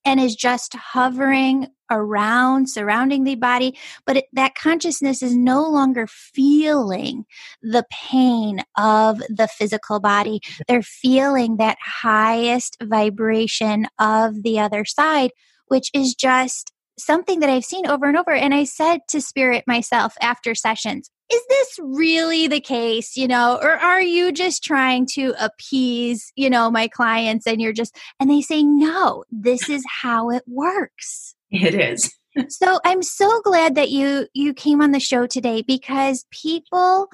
and 0.05 0.21
is 0.21 0.35
just 0.35 0.75
hovering 0.75 1.69
around, 1.91 2.71
surrounding 2.71 3.25
the 3.25 3.35
body, 3.35 3.77
but 4.07 4.17
it, 4.17 4.25
that 4.33 4.55
consciousness 4.55 5.23
is 5.23 5.37
no 5.37 5.63
longer 5.69 6.07
feeling 6.07 7.25
the 7.63 7.85
pain 7.91 8.61
of 8.77 9.19
the 9.29 9.49
physical 9.49 10.01
body. 10.01 10.41
They're 10.67 10.83
feeling 10.83 11.59
that 11.59 11.79
highest 11.85 12.77
vibration 12.83 13.87
of 13.99 14.43
the 14.43 14.59
other 14.59 14.85
side, 14.85 15.31
which 15.67 15.91
is 15.95 16.15
just 16.15 16.73
something 16.99 17.41
that 17.41 17.51
I've 17.51 17.65
seen 17.65 17.87
over 17.87 18.07
and 18.07 18.17
over. 18.17 18.33
And 18.33 18.55
I 18.55 18.65
said 18.65 19.01
to 19.09 19.21
Spirit 19.21 19.65
myself 19.67 20.15
after 20.21 20.55
sessions, 20.55 21.11
is 21.31 21.43
this 21.49 21.79
really 21.83 22.47
the 22.47 22.61
case 22.61 23.17
you 23.17 23.29
know 23.29 23.59
or 23.63 23.73
are 23.73 24.01
you 24.01 24.33
just 24.33 24.63
trying 24.63 25.07
to 25.07 25.35
appease 25.39 26.33
you 26.37 26.49
know 26.49 26.71
my 26.71 26.89
clients 26.89 27.47
and 27.47 27.61
you're 27.61 27.73
just 27.73 27.97
and 28.21 28.31
they 28.31 28.41
say 28.41 28.63
no 28.63 29.25
this 29.31 29.69
is 29.69 29.85
how 30.03 30.31
it 30.31 30.43
works. 30.47 31.35
It 31.51 31.75
is. 31.75 32.13
So 32.49 32.81
i'm 32.85 33.03
so 33.03 33.43
glad 33.43 33.75
that 33.75 33.91
you 33.91 34.27
you 34.33 34.55
came 34.55 34.81
on 34.81 34.93
the 34.93 35.01
show 35.01 35.27
today 35.27 35.61
because 35.61 36.25
people 36.31 37.09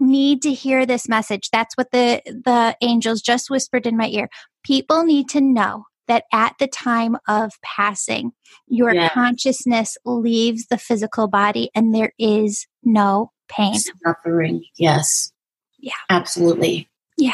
need 0.00 0.42
to 0.42 0.52
hear 0.52 0.86
this 0.86 1.08
message. 1.08 1.50
That's 1.50 1.74
what 1.76 1.90
the 1.90 2.22
the 2.26 2.76
angels 2.80 3.22
just 3.22 3.50
whispered 3.50 3.86
in 3.86 3.96
my 3.96 4.08
ear. 4.08 4.28
People 4.64 5.04
need 5.04 5.28
to 5.30 5.40
know 5.40 5.84
that 6.06 6.24
at 6.32 6.54
the 6.58 6.66
time 6.66 7.16
of 7.28 7.52
passing 7.62 8.32
your 8.66 8.94
yeah. 8.94 9.08
consciousness 9.10 9.96
leaves 10.04 10.66
the 10.66 10.78
physical 10.78 11.28
body 11.28 11.70
and 11.74 11.94
there 11.94 12.12
is 12.18 12.66
no 12.82 13.30
pain 13.48 13.74
suffering 14.04 14.64
yes 14.76 15.32
yeah 15.78 15.92
absolutely 16.10 16.88
yeah 17.16 17.32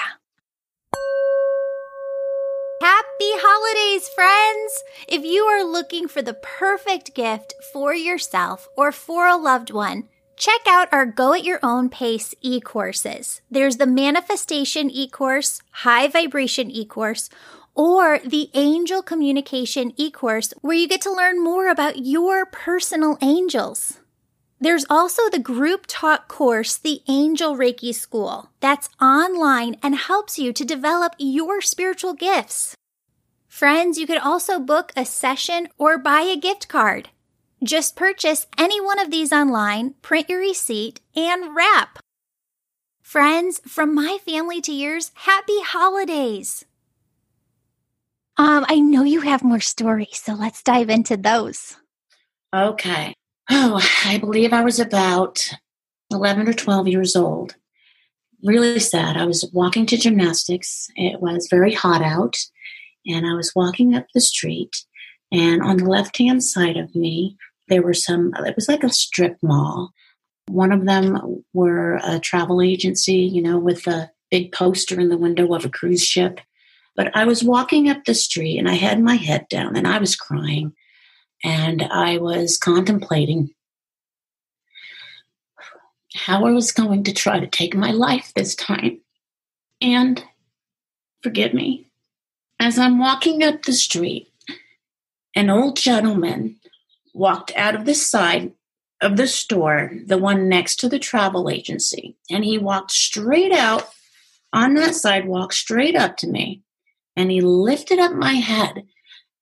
Happy 2.82 3.32
holidays, 3.40 4.08
friends! 4.10 4.82
If 5.08 5.24
you 5.24 5.44
are 5.44 5.64
looking 5.64 6.06
for 6.06 6.20
the 6.20 6.34
perfect 6.34 7.14
gift 7.14 7.54
for 7.72 7.94
yourself 7.94 8.68
or 8.76 8.92
for 8.92 9.26
a 9.26 9.38
loved 9.38 9.70
one, 9.70 10.04
check 10.36 10.60
out 10.68 10.92
our 10.92 11.06
Go 11.06 11.32
at 11.32 11.44
Your 11.44 11.60
Own 11.62 11.88
Pace 11.88 12.34
e 12.42 12.60
courses. 12.60 13.40
There's 13.50 13.78
the 13.78 13.86
Manifestation 13.86 14.90
e 14.90 15.08
course, 15.08 15.62
High 15.70 16.08
Vibration 16.08 16.70
e 16.70 16.84
course, 16.84 17.30
or 17.74 18.18
the 18.18 18.50
Angel 18.52 19.02
Communication 19.02 19.92
e 19.96 20.10
course, 20.10 20.52
where 20.60 20.76
you 20.76 20.86
get 20.86 21.00
to 21.02 21.12
learn 21.12 21.42
more 21.42 21.68
about 21.68 22.04
your 22.04 22.44
personal 22.44 23.16
angels. 23.22 23.98
There's 24.60 24.86
also 24.88 25.28
the 25.28 25.38
group 25.38 25.84
talk 25.86 26.28
course, 26.28 26.76
the 26.76 27.02
Angel 27.08 27.56
Reiki 27.56 27.94
School, 27.94 28.50
that's 28.60 28.88
online 29.00 29.76
and 29.82 29.96
helps 29.96 30.38
you 30.38 30.52
to 30.52 30.64
develop 30.64 31.14
your 31.18 31.60
spiritual 31.60 32.14
gifts. 32.14 32.74
Friends, 33.48 33.98
you 33.98 34.06
could 34.06 34.18
also 34.18 34.58
book 34.58 34.92
a 34.96 35.04
session 35.04 35.68
or 35.78 35.98
buy 35.98 36.22
a 36.22 36.36
gift 36.36 36.68
card. 36.68 37.10
Just 37.62 37.96
purchase 37.96 38.46
any 38.58 38.80
one 38.80 38.98
of 38.98 39.10
these 39.10 39.32
online, 39.32 39.94
print 40.02 40.28
your 40.28 40.40
receipt, 40.40 41.00
and 41.14 41.54
wrap. 41.54 41.98
Friends, 43.02 43.60
from 43.66 43.94
my 43.94 44.18
family 44.26 44.60
to 44.62 44.72
yours, 44.72 45.12
happy 45.14 45.60
holidays! 45.62 46.64
Um, 48.36 48.66
I 48.68 48.80
know 48.80 49.04
you 49.04 49.20
have 49.20 49.44
more 49.44 49.60
stories, 49.60 50.20
so 50.20 50.34
let's 50.34 50.62
dive 50.62 50.90
into 50.90 51.16
those. 51.16 51.76
Okay. 52.52 53.14
Oh, 53.50 53.80
I 54.04 54.18
believe 54.18 54.52
I 54.52 54.62
was 54.62 54.80
about 54.80 55.46
11 56.10 56.48
or 56.48 56.54
12 56.54 56.88
years 56.88 57.14
old. 57.14 57.56
Really 58.42 58.80
sad. 58.80 59.16
I 59.16 59.26
was 59.26 59.48
walking 59.52 59.86
to 59.86 59.96
gymnastics. 59.96 60.88
It 60.96 61.20
was 61.20 61.48
very 61.50 61.72
hot 61.72 62.02
out, 62.02 62.36
and 63.06 63.26
I 63.26 63.34
was 63.34 63.52
walking 63.54 63.94
up 63.94 64.06
the 64.14 64.20
street. 64.20 64.84
And 65.32 65.62
on 65.62 65.78
the 65.78 65.88
left 65.88 66.16
hand 66.18 66.42
side 66.42 66.76
of 66.76 66.94
me, 66.94 67.36
there 67.68 67.82
were 67.82 67.94
some, 67.94 68.32
it 68.46 68.54
was 68.54 68.68
like 68.68 68.84
a 68.84 68.90
strip 68.90 69.36
mall. 69.42 69.92
One 70.48 70.72
of 70.72 70.86
them 70.86 71.42
were 71.52 72.00
a 72.04 72.18
travel 72.18 72.60
agency, 72.60 73.16
you 73.16 73.42
know, 73.42 73.58
with 73.58 73.86
a 73.86 74.10
big 74.30 74.52
poster 74.52 75.00
in 75.00 75.08
the 75.08 75.18
window 75.18 75.54
of 75.54 75.64
a 75.64 75.70
cruise 75.70 76.04
ship. 76.04 76.40
But 76.96 77.14
I 77.16 77.24
was 77.24 77.42
walking 77.42 77.88
up 77.88 78.04
the 78.04 78.14
street 78.14 78.58
and 78.58 78.68
I 78.68 78.74
had 78.74 79.00
my 79.00 79.16
head 79.16 79.46
down 79.48 79.76
and 79.76 79.88
I 79.88 79.98
was 79.98 80.16
crying 80.16 80.74
and 81.44 81.82
I 81.82 82.16
was 82.16 82.56
contemplating 82.56 83.50
how 86.14 86.46
I 86.46 86.52
was 86.52 86.72
going 86.72 87.04
to 87.04 87.12
try 87.12 87.38
to 87.38 87.46
take 87.46 87.76
my 87.76 87.90
life 87.90 88.32
this 88.34 88.54
time. 88.54 89.00
And 89.80 90.24
forgive 91.22 91.52
me, 91.52 91.90
as 92.58 92.78
I'm 92.78 92.98
walking 92.98 93.42
up 93.42 93.62
the 93.62 93.74
street, 93.74 94.28
an 95.36 95.50
old 95.50 95.76
gentleman 95.76 96.56
walked 97.12 97.52
out 97.56 97.74
of 97.74 97.84
the 97.84 97.94
side 97.94 98.52
of 99.02 99.16
the 99.18 99.26
store, 99.26 99.92
the 100.06 100.16
one 100.16 100.48
next 100.48 100.76
to 100.76 100.88
the 100.88 100.98
travel 100.98 101.50
agency, 101.50 102.16
and 102.30 102.44
he 102.44 102.56
walked 102.56 102.92
straight 102.92 103.52
out 103.52 103.90
on 104.52 104.74
that 104.74 104.94
sidewalk, 104.94 105.52
straight 105.52 105.96
up 105.96 106.16
to 106.16 106.26
me, 106.26 106.62
and 107.16 107.30
he 107.30 107.40
lifted 107.40 107.98
up 107.98 108.12
my 108.12 108.34
head 108.34 108.84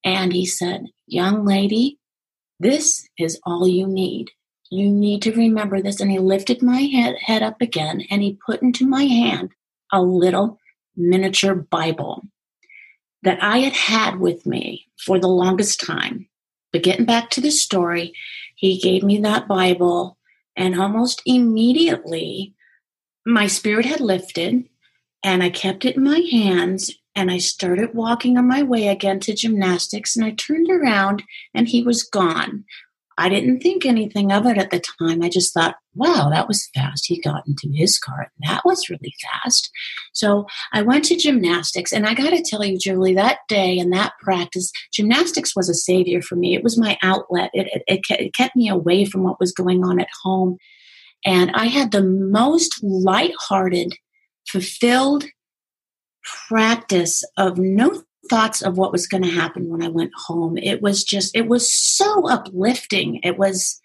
and 0.05 0.33
he 0.33 0.47
said, 0.47 0.87
Young 1.07 1.45
lady, 1.45 1.99
this 2.61 3.07
is 3.19 3.41
all 3.45 3.67
you 3.67 3.87
need. 3.87 4.31
You 4.71 4.91
need 4.91 5.23
to 5.23 5.33
remember 5.33 5.83
this. 5.83 6.01
And 6.01 6.11
he 6.11 6.19
lifted 6.19 6.63
my 6.63 6.81
head, 6.81 7.17
head 7.21 7.43
up 7.43 7.61
again 7.61 8.07
and 8.11 8.23
he 8.23 8.39
put 8.47 8.63
into 8.63 8.87
my 8.87 9.05
hand 9.05 9.51
a 9.93 10.01
little 10.01 10.59
miniature 10.97 11.55
Bible 11.55 12.23
that 13.23 13.43
I 13.43 13.59
had 13.59 13.75
had 13.75 14.19
with 14.19 14.47
me 14.47 14.87
for 15.05 15.19
the 15.19 15.29
longest 15.29 15.81
time. 15.81 16.29
But 16.73 16.83
getting 16.83 17.05
back 17.05 17.31
to 17.31 17.41
the 17.41 17.51
story, 17.51 18.15
he 18.57 18.79
gave 18.79 19.03
me 19.03 19.19
that 19.19 19.47
Bible, 19.47 20.19
and 20.57 20.79
almost 20.79 21.23
immediately 21.27 22.55
my 23.27 23.47
spirit 23.47 23.85
had 23.85 24.01
lifted, 24.01 24.65
and 25.23 25.43
I 25.43 25.51
kept 25.51 25.85
it 25.85 25.97
in 25.97 26.05
my 26.05 26.21
hands 26.31 26.91
and 27.15 27.31
I 27.31 27.39
started 27.39 27.95
walking 27.95 28.39
on 28.39 28.49
my 28.49 28.63
way 28.63 28.89
again 28.89 29.21
to 29.21 29.35
gymnastics 29.35 30.17
and 30.17 30.25
I 30.25 30.31
turned 30.31 30.71
around 30.71 31.23
and 31.55 31.69
he 31.69 31.83
was 31.83 32.03
gone. 32.03 32.65
I 33.19 33.29
didn't 33.29 33.61
think 33.61 33.85
anything 33.85 34.33
of 34.33 34.47
it 34.47 34.59
at 34.59 34.71
the 34.71 34.83
time. 34.99 35.23
I 35.23 35.29
just 35.29 35.53
thought, 35.53 35.77
wow, 35.95 36.31
that 36.31 36.49
was 36.49 36.69
fast. 36.75 37.07
He 37.07 37.21
got 37.21 37.47
into 37.47 37.69
his 37.73 37.99
car. 37.99 38.33
That 38.47 38.63
was 38.65 38.89
really 38.89 39.15
fast. 39.23 39.71
So 40.13 40.47
I 40.73 40.83
went 40.83 41.05
to 41.05 41.17
gymnastics, 41.17 41.93
and 41.93 42.07
I 42.07 42.15
got 42.15 42.31
to 42.31 42.43
tell 42.43 42.65
you, 42.65 42.79
Julie, 42.79 43.15
that 43.15 43.41
day 43.49 43.79
and 43.79 43.93
that 43.93 44.15
practice, 44.23 44.73
gymnastics 44.93 45.55
was 45.55 45.69
a 45.69 45.75
savior 45.75 46.23
for 46.23 46.37
me. 46.37 46.55
It 46.55 46.65
was 46.65 46.79
my 46.79 46.99
outlet. 47.03 47.51
It, 47.53 47.83
it, 47.87 48.01
it 48.09 48.35
kept 48.35 48.57
me 48.57 48.69
away 48.69 49.05
from 49.05 49.25
what 49.25 49.39
was 49.39 49.53
going 49.53 49.85
on 49.85 50.01
at 50.01 50.09
home. 50.23 50.57
And 51.25 51.51
I 51.53 51.67
had 51.67 51.93
the 51.93 52.03
most 52.03 52.83
lighthearted, 52.83 53.95
fulfilled, 54.49 55.27
practice 56.23 57.25
of 57.37 57.59
no 57.59 58.03
thoughts 58.31 58.63
of 58.63 58.79
what 58.79 58.93
was 58.93 59.07
going 59.07 59.23
to 59.23 59.31
happen 59.31 59.69
when 59.69 59.83
I 59.83 59.89
went 59.89 60.13
home. 60.27 60.57
It 60.57 60.81
was 60.81 61.05
just, 61.05 61.37
it 61.37 61.49
was 61.49 61.73
so 61.73 62.29
uplifting. 62.29 63.21
It 63.23 63.37
was 63.39 63.81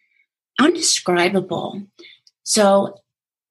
undescribable. 0.60 1.82
So 2.44 2.98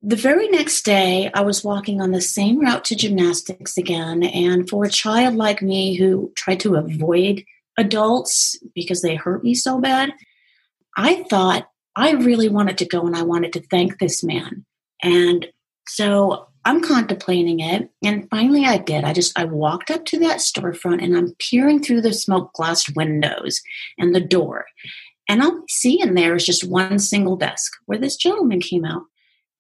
the 0.03 0.17
very 0.17 0.49
next 0.49 0.85
day, 0.85 1.31
I 1.35 1.43
was 1.43 1.65
walking 1.65 2.01
on 2.01 2.13
the 2.13 2.21
same 2.21 2.61
route 2.61 2.85
to 2.87 2.97
gymnastics 2.97 3.77
again. 3.77 4.23
And 4.23 4.69
for 4.69 4.85
a 4.85 4.91
child 4.91 5.35
like 5.35 5.63
me 5.63 5.97
who 5.97 6.33
tried 6.37 6.61
to 6.61 6.77
avoid 6.77 7.45
adults 7.77 8.57
because 8.75 9.03
they 9.03 9.17
hurt 9.17 9.43
me 9.43 9.55
so 9.55 9.81
bad, 9.81 10.13
I 10.97 11.25
thought 11.25 11.69
I 11.97 12.13
really 12.13 12.49
wanted 12.49 12.79
to 12.79 12.87
go 12.87 13.07
and 13.07 13.17
I 13.17 13.23
wanted 13.23 13.53
to 13.55 13.67
thank 13.69 13.99
this 13.99 14.23
man. 14.23 14.65
And 15.03 15.49
so 15.89 16.47
I'm 16.67 16.83
contemplating 16.83 17.61
it. 17.61 17.89
And 18.03 18.29
finally 18.29 18.65
I 18.65 18.79
did. 18.79 19.05
I 19.05 19.13
just 19.13 19.39
I 19.39 19.45
walked 19.45 19.89
up 19.89 20.05
to 20.07 20.19
that 20.19 20.39
storefront 20.39 21.03
and 21.03 21.17
I'm 21.17 21.33
peering 21.39 21.81
through 21.81 22.01
the 22.01 22.13
smoke 22.13 22.53
glass 22.55 22.91
windows 22.97 23.63
and 23.99 24.13
the 24.13 24.21
door. 24.21 24.67
And 25.29 25.43
all 25.43 25.59
I 25.59 25.65
see 25.69 26.01
in 26.01 26.15
there 26.15 26.35
is 26.35 26.45
just 26.45 26.69
one 26.69 26.99
single 26.99 27.37
desk 27.37 27.73
where 27.87 27.99
this 27.99 28.17
gentleman 28.17 28.61
came 28.61 28.85
out. 28.85 29.03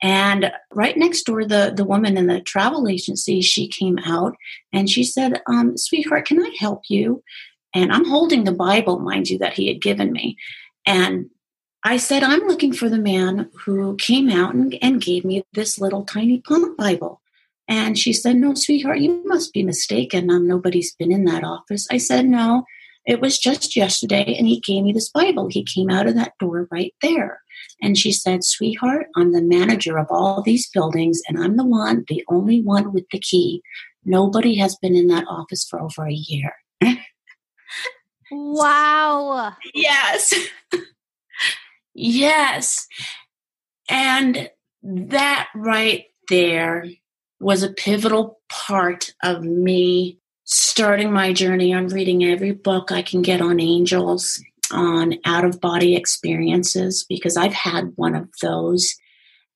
And 0.03 0.53
right 0.75 0.97
next 0.97 1.23
door, 1.23 1.45
the, 1.45 1.73
the 1.75 1.85
woman 1.85 2.17
in 2.17 2.27
the 2.27 2.41
travel 2.41 2.89
agency, 2.89 3.41
she 3.41 3.69
came 3.69 3.99
out 4.01 4.35
and 4.73 4.91
she 4.91 5.05
said, 5.05 5.41
um, 5.47 5.77
sweetheart, 5.77 6.27
can 6.27 6.43
I 6.43 6.55
help 6.59 6.83
you? 6.89 7.23
And 7.73 7.93
I'm 7.93 8.05
holding 8.05 8.45
the 8.45 8.53
Bible, 8.53 8.99
mind 8.99 9.29
you, 9.29 9.39
that 9.39 9.55
he 9.55 9.69
had 9.69 9.81
given 9.81 10.13
me. 10.13 10.37
And 10.85 11.31
I 11.85 11.99
said, 11.99 12.23
I'm 12.23 12.47
looking 12.47 12.73
for 12.73 12.89
the 12.89 12.99
man 12.99 13.51
who 13.65 13.97
came 13.97 14.29
out 14.29 14.55
and, 14.55 14.77
and 14.83 15.01
gave 15.01 15.25
me 15.25 15.45
this 15.53 15.79
little 15.79 16.05
tiny 16.05 16.41
pump 16.41 16.77
Bible. 16.77 17.21
And 17.69 17.99
she 17.99 18.13
said, 18.13 18.37
No, 18.37 18.55
sweetheart, 18.55 19.01
you 19.01 19.23
must 19.27 19.53
be 19.53 19.63
mistaken. 19.63 20.31
Um, 20.31 20.47
nobody's 20.47 20.95
been 20.95 21.13
in 21.13 21.25
that 21.25 21.45
office. 21.45 21.87
I 21.91 21.99
said, 21.99 22.27
No, 22.27 22.65
it 23.07 23.21
was 23.21 23.39
just 23.39 23.77
yesterday, 23.77 24.35
and 24.37 24.47
he 24.47 24.61
gave 24.61 24.85
me 24.85 24.93
this 24.93 25.11
Bible. 25.11 25.49
He 25.49 25.65
came 25.65 25.91
out 25.91 26.07
of 26.07 26.15
that 26.15 26.33
door 26.41 26.69
right 26.71 26.95
there. 27.03 27.41
And 27.83 27.97
she 27.97 28.13
said, 28.13 28.45
Sweetheart, 28.45 29.07
I'm 29.17 29.33
the 29.33 29.43
manager 29.43 29.99
of 29.99 30.07
all 30.11 30.43
these 30.43 30.69
buildings, 30.71 31.23
and 31.29 31.39
I'm 31.39 31.57
the 31.57 31.65
one, 31.65 32.05
the 32.09 32.25
only 32.29 32.63
one 32.63 32.93
with 32.93 33.05
the 33.11 33.19
key. 33.19 33.63
Nobody 34.05 34.57
has 34.57 34.77
been 34.77 34.95
in 34.95 35.09
that 35.09 35.25
office 35.29 35.65
for 35.69 35.81
over 35.81 36.07
a 36.07 36.13
year. 36.13 36.53
wow. 38.31 39.55
Yes. 39.75 40.35
Yes. 41.99 42.87
And 43.89 44.51
that 44.83 45.49
right 45.55 46.05
there 46.29 46.85
was 47.41 47.63
a 47.63 47.73
pivotal 47.73 48.41
part 48.49 49.15
of 49.23 49.43
me 49.43 50.19
starting 50.45 51.13
my 51.13 51.33
journey 51.33 51.73
on 51.73 51.89
reading 51.89 52.25
every 52.25 52.53
book 52.53 52.93
I 52.93 53.03
can 53.03 53.23
get 53.23 53.41
on 53.41 53.61
angels, 53.61 54.43
on 54.73 55.15
out 55.25 55.45
of 55.45 55.61
body 55.61 55.97
experiences, 55.97 57.05
because 57.09 57.37
I've 57.37 57.55
had 57.55 57.93
one 57.97 58.15
of 58.15 58.29
those. 58.43 58.95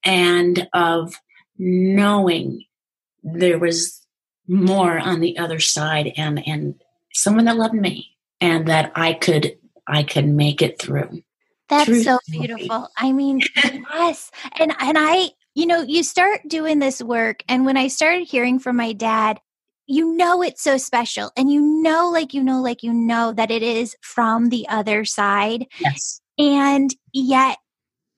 and 0.04 0.68
of 0.73 1.14
knowing 1.59 2.64
there 3.23 3.59
was 3.59 4.00
more 4.49 4.99
on 4.99 5.20
the 5.20 5.38
other 5.38 5.61
side 5.61 6.12
and 6.16 6.47
and 6.47 6.75
someone 7.12 7.44
that 7.44 7.56
loved 7.56 7.75
me 7.75 8.16
and 8.40 8.66
that 8.66 8.92
I 8.94 9.12
could 9.12 9.59
I 9.87 10.02
could 10.02 10.26
make 10.26 10.62
it 10.62 10.78
through. 10.78 11.23
That's 11.71 12.05
so 12.05 12.19
beautiful. 12.29 12.89
I 12.99 13.12
mean, 13.12 13.41
yes. 13.65 14.31
And 14.59 14.75
and 14.81 14.99
I, 14.99 15.31
you 15.55 15.67
know, 15.67 15.83
you 15.83 16.03
start 16.03 16.41
doing 16.47 16.79
this 16.81 17.00
work 17.00 17.43
and 17.49 17.65
when 17.65 17.77
I 17.77 17.89
started 17.89 18.29
hearing 18.29 18.59
from 18.59 18.77
my 18.77 18.93
dad, 18.93 19.41
you 19.87 20.15
know 20.17 20.41
it's 20.43 20.62
so 20.62 20.77
special 20.77 21.33
and 21.37 21.50
you 21.50 21.61
know 21.61 22.11
like 22.12 22.33
you 22.33 22.45
know 22.45 22.61
like 22.61 22.85
you 22.85 22.93
know 22.93 23.33
that 23.33 23.50
it 23.50 23.62
is 23.62 23.97
from 24.03 24.50
the 24.50 24.69
other 24.69 25.05
side. 25.05 25.67
Yes. 25.81 26.21
And 26.39 26.95
yet 27.12 27.59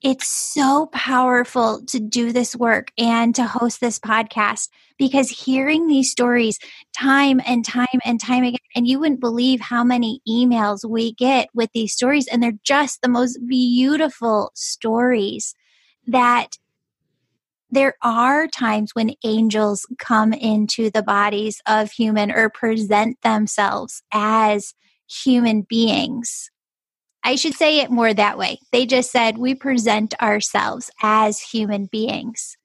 it's 0.03 0.27
so 0.27 0.87
powerful 0.93 1.81
to 1.87 2.01
do 2.01 2.33
this 2.33 2.57
work 2.57 2.91
and 2.99 3.35
to 3.37 3.45
host 3.45 3.81
this 3.81 4.01
podcast 4.01 4.69
because 4.99 5.31
hearing 5.31 5.87
these 5.87 6.11
stories 6.11 6.59
time 6.97 7.41
and 7.47 7.65
time 7.65 8.01
and 8.05 8.21
time 8.21 8.43
again, 8.43 8.59
and 8.75 8.87
you 8.87 8.99
wouldn't 8.99 9.21
believe 9.21 9.61
how 9.61 9.85
many 9.85 10.21
emails 10.29 10.89
we 10.89 11.13
get 11.15 11.49
with 11.55 11.71
these 11.73 11.93
stories, 11.93 12.27
and 12.27 12.43
they're 12.43 12.53
just 12.65 13.01
the 13.01 13.09
most 13.09 13.39
beautiful 13.47 14.51
stories 14.55 15.55
that 16.07 16.59
there 17.71 17.95
are 18.03 18.49
times 18.49 18.91
when 18.95 19.15
angels 19.25 19.87
come 19.99 20.33
into 20.33 20.91
the 20.91 21.03
bodies 21.03 21.63
of 21.67 21.91
human 21.91 22.31
or 22.31 22.51
present 22.51 23.17
themselves 23.23 24.03
as 24.13 24.75
human 25.09 25.63
beings 25.63 26.52
I 27.25 27.37
should 27.37 27.55
say 27.55 27.81
it 27.81 27.91
more 27.91 28.13
that 28.13 28.39
way. 28.39 28.59
They 28.73 28.87
just 28.87 29.11
said, 29.13 29.39
we 29.39 29.55
present 29.55 30.15
ourselves 30.21 30.91
as 31.03 31.41
human 31.41 31.87
beings. 31.87 32.57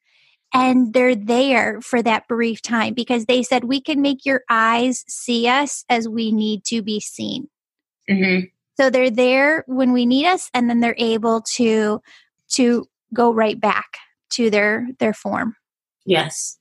And 0.53 0.93
they're 0.93 1.15
there 1.15 1.81
for 1.81 2.01
that 2.01 2.27
brief 2.27 2.61
time 2.61 2.93
because 2.93 3.25
they 3.25 3.43
said, 3.43 3.65
we 3.65 3.81
can 3.81 4.01
make 4.01 4.25
your 4.25 4.43
eyes 4.49 5.03
see 5.07 5.47
us 5.47 5.83
as 5.89 6.07
we 6.07 6.31
need 6.31 6.63
to 6.65 6.81
be 6.81 6.99
seen. 6.99 7.49
Mm-hmm. 8.09 8.45
So 8.79 8.89
they're 8.89 9.09
there 9.09 9.63
when 9.67 9.91
we 9.91 10.05
need 10.05 10.27
us, 10.27 10.49
and 10.53 10.69
then 10.69 10.79
they're 10.79 10.95
able 10.97 11.41
to 11.55 12.01
to 12.51 12.87
go 13.13 13.33
right 13.33 13.59
back 13.59 13.97
to 14.31 14.49
their 14.49 14.87
their 14.99 15.13
form. 15.13 15.55
Yes. 16.05 16.57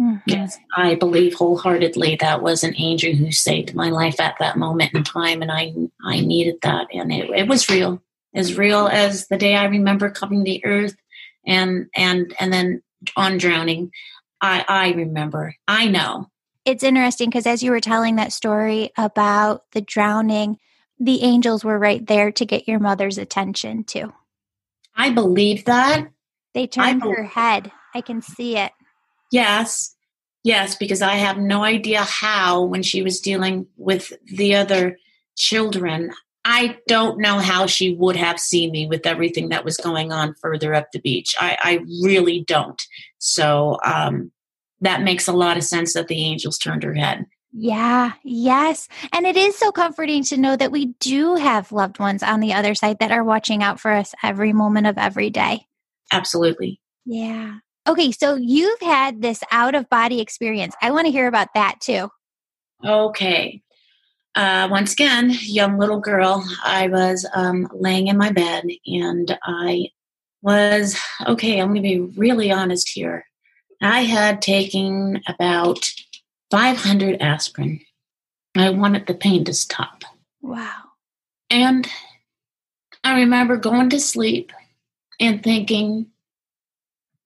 Mm-hmm. 0.00 0.30
Yes, 0.30 0.58
I 0.76 0.94
believe 0.94 1.34
wholeheartedly 1.34 2.16
that 2.20 2.42
was 2.42 2.64
an 2.64 2.74
angel 2.78 3.12
who 3.12 3.30
saved 3.32 3.74
my 3.74 3.90
life 3.90 4.18
at 4.18 4.36
that 4.38 4.56
moment 4.56 4.94
in 4.94 5.04
time, 5.04 5.42
and 5.42 5.52
I 5.52 5.74
I 6.02 6.20
needed 6.20 6.56
that, 6.62 6.86
and 6.92 7.12
it, 7.12 7.28
it 7.30 7.48
was 7.48 7.68
real, 7.68 8.02
as 8.34 8.56
real 8.56 8.88
as 8.88 9.26
the 9.26 9.36
day 9.36 9.56
I 9.56 9.66
remember 9.66 10.10
coming 10.10 10.44
to 10.44 10.64
earth, 10.64 10.96
and 11.46 11.88
and 11.94 12.34
and 12.40 12.52
then 12.52 12.82
on 13.16 13.36
drowning. 13.36 13.90
I 14.40 14.64
I 14.66 14.92
remember. 14.92 15.54
I 15.68 15.88
know. 15.88 16.30
It's 16.64 16.82
interesting 16.82 17.28
because 17.28 17.46
as 17.46 17.62
you 17.62 17.70
were 17.70 17.80
telling 17.80 18.16
that 18.16 18.32
story 18.32 18.90
about 18.96 19.64
the 19.72 19.80
drowning, 19.82 20.58
the 20.98 21.22
angels 21.22 21.62
were 21.62 21.78
right 21.78 22.06
there 22.06 22.32
to 22.32 22.46
get 22.46 22.68
your 22.68 22.78
mother's 22.78 23.18
attention 23.18 23.84
too. 23.84 24.12
I 24.94 25.10
believe 25.10 25.66
that. 25.66 26.08
They 26.54 26.66
turned 26.66 27.02
her 27.02 27.24
head. 27.24 27.70
I 27.94 28.00
can 28.00 28.22
see 28.22 28.56
it. 28.56 28.72
Yes. 29.30 29.94
Yes, 30.42 30.74
because 30.76 31.02
I 31.02 31.14
have 31.14 31.38
no 31.38 31.64
idea 31.64 32.02
how 32.02 32.62
when 32.62 32.82
she 32.82 33.02
was 33.02 33.20
dealing 33.20 33.66
with 33.76 34.12
the 34.24 34.54
other 34.54 34.96
children, 35.36 36.12
I 36.44 36.78
don't 36.88 37.20
know 37.20 37.38
how 37.38 37.66
she 37.66 37.94
would 37.94 38.16
have 38.16 38.40
seen 38.40 38.72
me 38.72 38.86
with 38.86 39.06
everything 39.06 39.50
that 39.50 39.64
was 39.64 39.76
going 39.76 40.12
on 40.12 40.34
further 40.40 40.72
up 40.72 40.92
the 40.92 41.00
beach. 41.00 41.36
I, 41.38 41.58
I 41.60 41.80
really 42.02 42.42
don't. 42.46 42.80
So 43.18 43.78
um, 43.84 44.32
that 44.80 45.02
makes 45.02 45.28
a 45.28 45.32
lot 45.32 45.58
of 45.58 45.64
sense 45.64 45.92
that 45.92 46.08
the 46.08 46.24
angels 46.24 46.56
turned 46.56 46.82
her 46.82 46.94
head. 46.94 47.26
Yeah, 47.52 48.12
yes. 48.22 48.88
And 49.12 49.26
it 49.26 49.36
is 49.36 49.58
so 49.58 49.72
comforting 49.72 50.22
to 50.24 50.36
know 50.36 50.56
that 50.56 50.72
we 50.72 50.86
do 51.00 51.34
have 51.34 51.72
loved 51.72 51.98
ones 51.98 52.22
on 52.22 52.40
the 52.40 52.54
other 52.54 52.74
side 52.74 53.00
that 53.00 53.10
are 53.10 53.24
watching 53.24 53.62
out 53.62 53.80
for 53.80 53.90
us 53.90 54.14
every 54.22 54.52
moment 54.52 54.86
of 54.86 54.96
every 54.96 55.30
day. 55.30 55.66
Absolutely. 56.12 56.80
Yeah. 57.04 57.56
Okay, 57.88 58.12
so 58.12 58.34
you've 58.34 58.80
had 58.80 59.22
this 59.22 59.42
out 59.50 59.74
of 59.74 59.88
body 59.88 60.20
experience. 60.20 60.74
I 60.82 60.90
want 60.90 61.06
to 61.06 61.12
hear 61.12 61.26
about 61.26 61.48
that 61.54 61.80
too. 61.80 62.10
Okay. 62.84 63.62
Uh, 64.34 64.68
once 64.70 64.92
again, 64.92 65.30
young 65.42 65.78
little 65.78 65.98
girl, 65.98 66.44
I 66.64 66.86
was 66.88 67.28
um, 67.34 67.68
laying 67.72 68.06
in 68.06 68.16
my 68.16 68.30
bed 68.30 68.64
and 68.86 69.36
I 69.42 69.88
was, 70.42 70.96
okay, 71.26 71.60
I'm 71.60 71.68
going 71.68 71.82
to 71.82 71.88
be 71.88 72.00
really 72.18 72.52
honest 72.52 72.88
here. 72.88 73.24
I 73.82 74.02
had 74.02 74.40
taken 74.40 75.20
about 75.26 75.90
500 76.50 77.20
aspirin. 77.20 77.80
I 78.56 78.70
wanted 78.70 79.06
the 79.06 79.14
pain 79.14 79.44
to 79.44 79.54
stop. 79.54 80.04
Wow. 80.42 80.82
And 81.48 81.88
I 83.02 83.20
remember 83.20 83.56
going 83.56 83.90
to 83.90 84.00
sleep 84.00 84.52
and 85.18 85.42
thinking, 85.42 86.06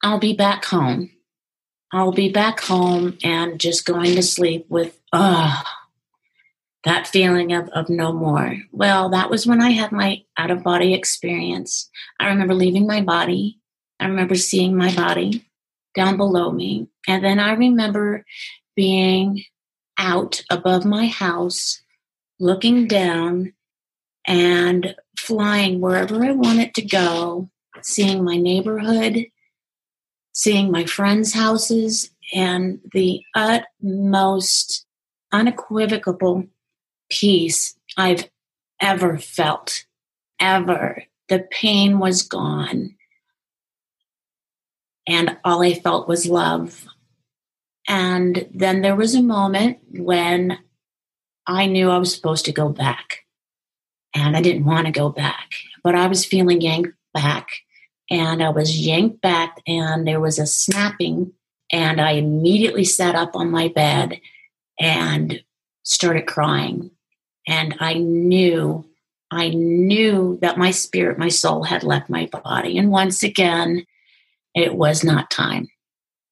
I'll 0.05 0.19
be 0.19 0.35
back 0.37 0.67
home. 0.67 1.11
I'll 1.90 2.12
be 2.12 2.29
back 2.29 2.61
home 2.61 3.17
and 3.25 3.59
just 3.59 3.87
going 3.87 4.14
to 4.17 4.23
sleep 4.23 4.67
with, 4.69 5.01
uh, 5.14 5.62
that 6.85 7.07
feeling 7.07 7.55
of, 7.55 7.71
of 7.71 7.88
no 7.88 8.12
more. 8.12 8.59
Well, 8.71 9.09
that 9.09 9.31
was 9.31 9.47
when 9.47 9.62
I 9.62 9.71
had 9.71 9.93
my 9.93 10.23
out 10.37 10.51
of 10.51 10.62
body 10.62 10.93
experience. 10.93 11.88
I 12.21 12.29
remember 12.29 12.53
leaving 12.53 12.87
my 12.87 13.01
body. 13.01 13.59
I 13.99 14.05
remember 14.05 14.35
seeing 14.35 14.77
my 14.77 14.95
body 14.95 15.47
down 15.95 16.19
below 16.19 16.53
me. 16.53 16.88
And 17.09 17.25
then 17.25 17.38
I 17.38 17.53
remember 17.55 18.27
being 18.77 19.43
out 19.97 20.43
above 20.51 20.85
my 20.85 21.07
house, 21.07 21.81
looking 22.38 22.87
down 22.87 23.55
and 24.27 24.95
flying 25.19 25.81
wherever 25.81 26.23
I 26.23 26.33
wanted 26.33 26.75
to 26.75 26.83
go, 26.83 27.49
seeing 27.81 28.23
my 28.23 28.37
neighborhood, 28.37 29.29
seeing 30.35 30.70
my 30.70 30.85
friends' 30.85 31.33
houses, 31.33 32.11
and 32.35 32.81
the 32.92 33.23
utmost 33.35 34.85
unequivocal 35.33 36.44
peace 37.11 37.77
I've 37.97 38.29
ever 38.81 39.16
felt. 39.18 39.85
Ever. 40.40 41.05
The 41.29 41.47
pain 41.51 41.99
was 41.99 42.23
gone. 42.23 42.97
And 45.07 45.37
all 45.44 45.62
I 45.62 45.75
felt 45.75 46.09
was 46.09 46.27
love. 46.27 46.87
And 47.87 48.49
then 48.53 48.83
there 48.83 48.97
was 48.97 49.14
a 49.14 49.23
moment 49.23 49.79
when 49.90 50.59
I 51.47 51.66
knew 51.66 51.90
I 51.90 51.99
was 51.99 52.14
supposed 52.14 52.47
to 52.47 52.53
go 52.53 52.70
back. 52.70 53.20
And 54.14 54.37
I 54.37 54.42
didn't 54.42 54.64
want 54.64 54.87
to 54.87 54.92
go 54.92 55.09
back, 55.09 55.53
but 55.83 55.94
I 55.94 56.07
was 56.07 56.25
feeling 56.25 56.61
yanked 56.61 56.92
back 57.12 57.49
and 58.11 58.43
I 58.43 58.51
was 58.51 58.79
yanked 58.79 59.21
back, 59.21 59.61
and 59.67 60.07
there 60.07 60.21
was 60.21 60.38
a 60.38 60.47
snapping, 60.47 61.33
and 61.73 62.01
I 62.01 62.12
immediately 62.12 62.85
sat 62.85 63.14
up 63.14 63.35
on 63.35 63.51
my 63.51 63.69
bed 63.69 64.21
and 64.79 65.43
started 65.83 66.27
crying. 66.27 66.90
And 67.47 67.77
I 67.81 67.95
knew, 67.95 68.88
I 69.31 69.51
knew 69.51 70.38
that 70.43 70.59
my 70.59 70.71
spirit, 70.71 71.19
my 71.19 71.29
soul 71.29 71.62
had 71.64 71.83
left 71.83 72.11
my 72.11 72.27
body. 72.27 72.79
And 72.79 72.90
once 72.90 73.23
again, 73.23 73.87
it 74.55 74.75
was 74.75 75.05
not 75.05 75.31
time. 75.31 75.69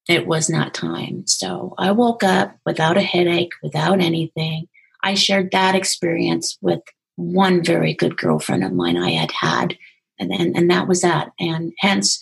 It 0.07 0.27
was 0.27 0.49
not 0.49 0.73
time. 0.73 1.25
So 1.27 1.75
I 1.77 1.91
woke 1.91 2.23
up 2.23 2.57
without 2.65 2.97
a 2.97 3.01
headache, 3.01 3.53
without 3.61 4.01
anything. 4.01 4.67
I 5.01 5.13
shared 5.13 5.51
that 5.51 5.75
experience 5.75 6.57
with 6.61 6.81
one 7.15 7.63
very 7.63 7.93
good 7.93 8.17
girlfriend 8.17 8.63
of 8.63 8.73
mine 8.73 8.97
I 8.97 9.11
had 9.11 9.31
had 9.31 9.77
and, 10.19 10.31
and, 10.31 10.55
and 10.55 10.69
that 10.69 10.87
was 10.87 11.01
that. 11.01 11.31
And 11.39 11.73
hence, 11.79 12.19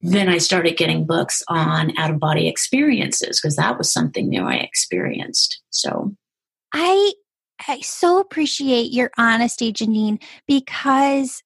then 0.00 0.28
I 0.28 0.38
started 0.38 0.76
getting 0.76 1.06
books 1.06 1.42
on 1.48 1.96
out 1.98 2.10
of 2.10 2.20
body 2.20 2.48
experiences 2.48 3.40
because 3.40 3.56
that 3.56 3.78
was 3.78 3.92
something 3.92 4.28
new 4.28 4.42
I 4.42 4.54
experienced. 4.54 5.60
So 5.70 6.14
I 6.72 7.12
I 7.66 7.80
so 7.80 8.20
appreciate 8.20 8.92
your 8.92 9.10
honesty, 9.18 9.72
Janine, 9.72 10.22
because 10.46 11.42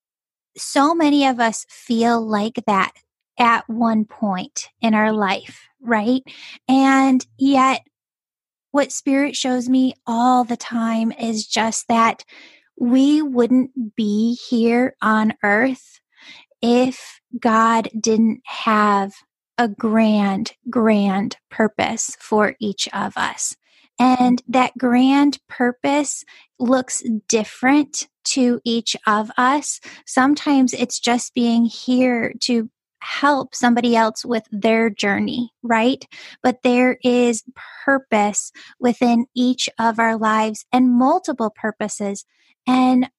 so 0.55 0.93
many 0.93 1.25
of 1.25 1.39
us 1.39 1.65
feel 1.69 2.21
like 2.21 2.61
that 2.67 2.91
at 3.39 3.67
one 3.67 4.05
point 4.05 4.67
in 4.81 4.93
our 4.93 5.11
life, 5.11 5.67
right? 5.81 6.21
And 6.67 7.25
yet, 7.39 7.81
what 8.71 8.91
spirit 8.91 9.35
shows 9.35 9.67
me 9.67 9.93
all 10.05 10.43
the 10.43 10.57
time 10.57 11.11
is 11.11 11.47
just 11.47 11.87
that 11.87 12.23
we 12.83 13.21
wouldn't 13.21 13.95
be 13.95 14.33
here 14.33 14.93
on 15.01 15.33
earth 15.41 16.01
if 16.61 17.21
God 17.39 17.87
didn't 17.97 18.41
have 18.43 19.13
a 19.57 19.69
grand, 19.69 20.51
grand 20.69 21.37
purpose 21.49 22.17
for 22.19 22.55
each 22.59 22.89
of 22.91 23.15
us. 23.15 23.55
And 23.97 24.43
that 24.49 24.77
grand 24.77 25.39
purpose 25.47 26.25
looks 26.59 27.01
different 27.29 28.09
to 28.25 28.59
each 28.65 28.97
of 29.07 29.31
us. 29.37 29.79
Sometimes 30.05 30.73
it's 30.73 30.99
just 30.99 31.33
being 31.33 31.63
here 31.63 32.33
to 32.41 32.69
help 32.99 33.55
somebody 33.55 33.95
else 33.95 34.25
with 34.25 34.43
their 34.51 34.89
journey, 34.89 35.53
right? 35.61 36.05
But 36.41 36.63
there 36.63 36.97
is 37.01 37.43
purpose 37.85 38.51
within 38.77 39.27
each 39.33 39.69
of 39.79 39.99
our 39.99 40.17
lives 40.17 40.65
and 40.73 40.91
multiple 40.91 41.49
purposes. 41.49 42.25
And 42.67 43.09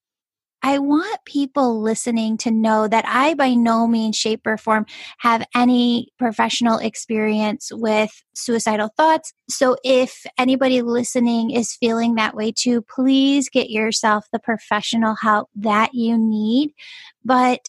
I 0.64 0.78
want 0.78 1.20
people 1.26 1.82
listening 1.82 2.38
to 2.38 2.50
know 2.50 2.88
that 2.88 3.04
I, 3.06 3.34
by 3.34 3.52
no 3.52 3.86
means, 3.86 4.16
shape, 4.16 4.46
or 4.46 4.56
form, 4.56 4.86
have 5.18 5.46
any 5.54 6.08
professional 6.18 6.78
experience 6.78 7.70
with 7.70 8.10
suicidal 8.34 8.88
thoughts. 8.96 9.34
So, 9.50 9.76
if 9.84 10.24
anybody 10.38 10.80
listening 10.80 11.50
is 11.50 11.76
feeling 11.76 12.14
that 12.14 12.34
way 12.34 12.50
too, 12.50 12.80
please 12.80 13.50
get 13.50 13.68
yourself 13.68 14.24
the 14.32 14.38
professional 14.38 15.16
help 15.16 15.50
that 15.54 15.92
you 15.92 16.16
need. 16.16 16.72
But 17.22 17.68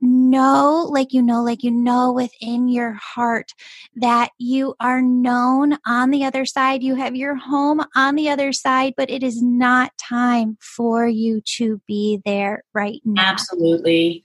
know, 0.00 0.88
like 0.90 1.12
you 1.12 1.22
know, 1.22 1.42
like 1.42 1.62
you 1.62 1.70
know 1.70 2.12
within 2.12 2.68
your 2.68 2.92
heart 2.92 3.52
that 3.96 4.30
you 4.38 4.74
are 4.80 5.02
known 5.02 5.78
on 5.86 6.10
the 6.10 6.24
other 6.24 6.44
side. 6.44 6.82
You 6.82 6.94
have 6.96 7.16
your 7.16 7.34
home 7.34 7.82
on 7.94 8.14
the 8.14 8.30
other 8.30 8.52
side, 8.52 8.94
but 8.96 9.10
it 9.10 9.22
is 9.22 9.42
not 9.42 9.92
time 9.98 10.58
for 10.60 11.06
you 11.06 11.40
to 11.56 11.80
be 11.86 12.20
there 12.24 12.64
right 12.74 13.00
now. 13.04 13.32
Absolutely. 13.32 14.24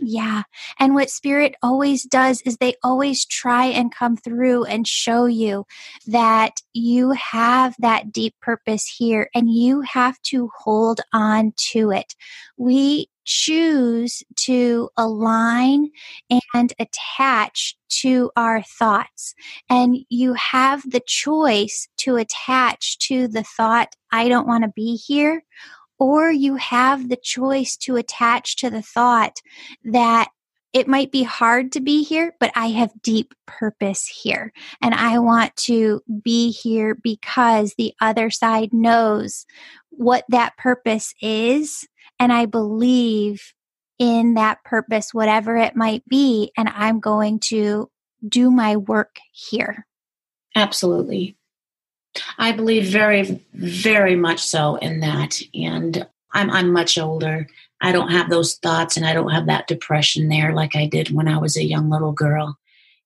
Yeah. 0.00 0.44
And 0.78 0.94
what 0.94 1.10
spirit 1.10 1.56
always 1.62 2.04
does 2.04 2.40
is 2.42 2.56
they 2.56 2.74
always 2.82 3.24
try 3.26 3.66
and 3.66 3.94
come 3.94 4.16
through 4.16 4.64
and 4.64 4.86
show 4.86 5.26
you 5.26 5.64
that 6.06 6.62
you 6.72 7.12
have 7.12 7.74
that 7.80 8.12
deep 8.12 8.34
purpose 8.40 8.86
here 8.86 9.28
and 9.34 9.52
you 9.52 9.80
have 9.80 10.20
to 10.26 10.50
hold 10.56 11.00
on 11.12 11.52
to 11.72 11.90
it. 11.90 12.14
We 12.56 13.08
choose 13.28 14.22
to 14.34 14.88
align 14.96 15.90
and 16.54 16.72
attach 16.78 17.76
to 17.90 18.30
our 18.36 18.62
thoughts. 18.62 19.34
And 19.68 19.98
you 20.08 20.32
have 20.32 20.82
the 20.90 21.02
choice 21.06 21.88
to 21.98 22.16
attach 22.16 22.98
to 23.00 23.28
the 23.28 23.44
thought, 23.44 23.94
I 24.10 24.28
don't 24.28 24.48
want 24.48 24.64
to 24.64 24.72
be 24.74 24.96
here. 24.96 25.44
Or 25.98 26.30
you 26.30 26.56
have 26.56 27.10
the 27.10 27.18
choice 27.22 27.76
to 27.78 27.96
attach 27.96 28.56
to 28.56 28.70
the 28.70 28.82
thought 28.82 29.36
that 29.84 30.28
it 30.72 30.88
might 30.88 31.12
be 31.12 31.22
hard 31.22 31.72
to 31.72 31.80
be 31.80 32.04
here, 32.04 32.34
but 32.40 32.52
I 32.54 32.68
have 32.68 33.02
deep 33.02 33.34
purpose 33.46 34.06
here. 34.06 34.52
And 34.80 34.94
I 34.94 35.18
want 35.18 35.54
to 35.56 36.02
be 36.22 36.50
here 36.50 36.94
because 36.94 37.74
the 37.74 37.92
other 38.00 38.30
side 38.30 38.72
knows 38.72 39.44
what 39.90 40.24
that 40.28 40.56
purpose 40.56 41.14
is 41.20 41.86
and 42.18 42.32
I 42.32 42.46
believe 42.46 43.52
in 43.98 44.34
that 44.34 44.62
purpose, 44.64 45.12
whatever 45.12 45.56
it 45.56 45.76
might 45.76 46.04
be, 46.08 46.52
and 46.56 46.68
I'm 46.68 47.00
going 47.00 47.40
to 47.40 47.90
do 48.26 48.50
my 48.50 48.76
work 48.76 49.16
here. 49.32 49.86
Absolutely. 50.54 51.36
I 52.38 52.52
believe 52.52 52.86
very, 52.86 53.42
very 53.54 54.16
much 54.16 54.40
so 54.40 54.76
in 54.76 55.00
that. 55.00 55.40
And 55.54 56.06
I'm, 56.32 56.50
I'm 56.50 56.72
much 56.72 56.98
older. 56.98 57.46
I 57.80 57.92
don't 57.92 58.10
have 58.10 58.28
those 58.28 58.56
thoughts 58.56 58.96
and 58.96 59.06
I 59.06 59.12
don't 59.12 59.30
have 59.30 59.46
that 59.46 59.68
depression 59.68 60.28
there 60.28 60.52
like 60.52 60.74
I 60.74 60.86
did 60.86 61.10
when 61.10 61.28
I 61.28 61.38
was 61.38 61.56
a 61.56 61.64
young 61.64 61.90
little 61.90 62.12
girl. 62.12 62.58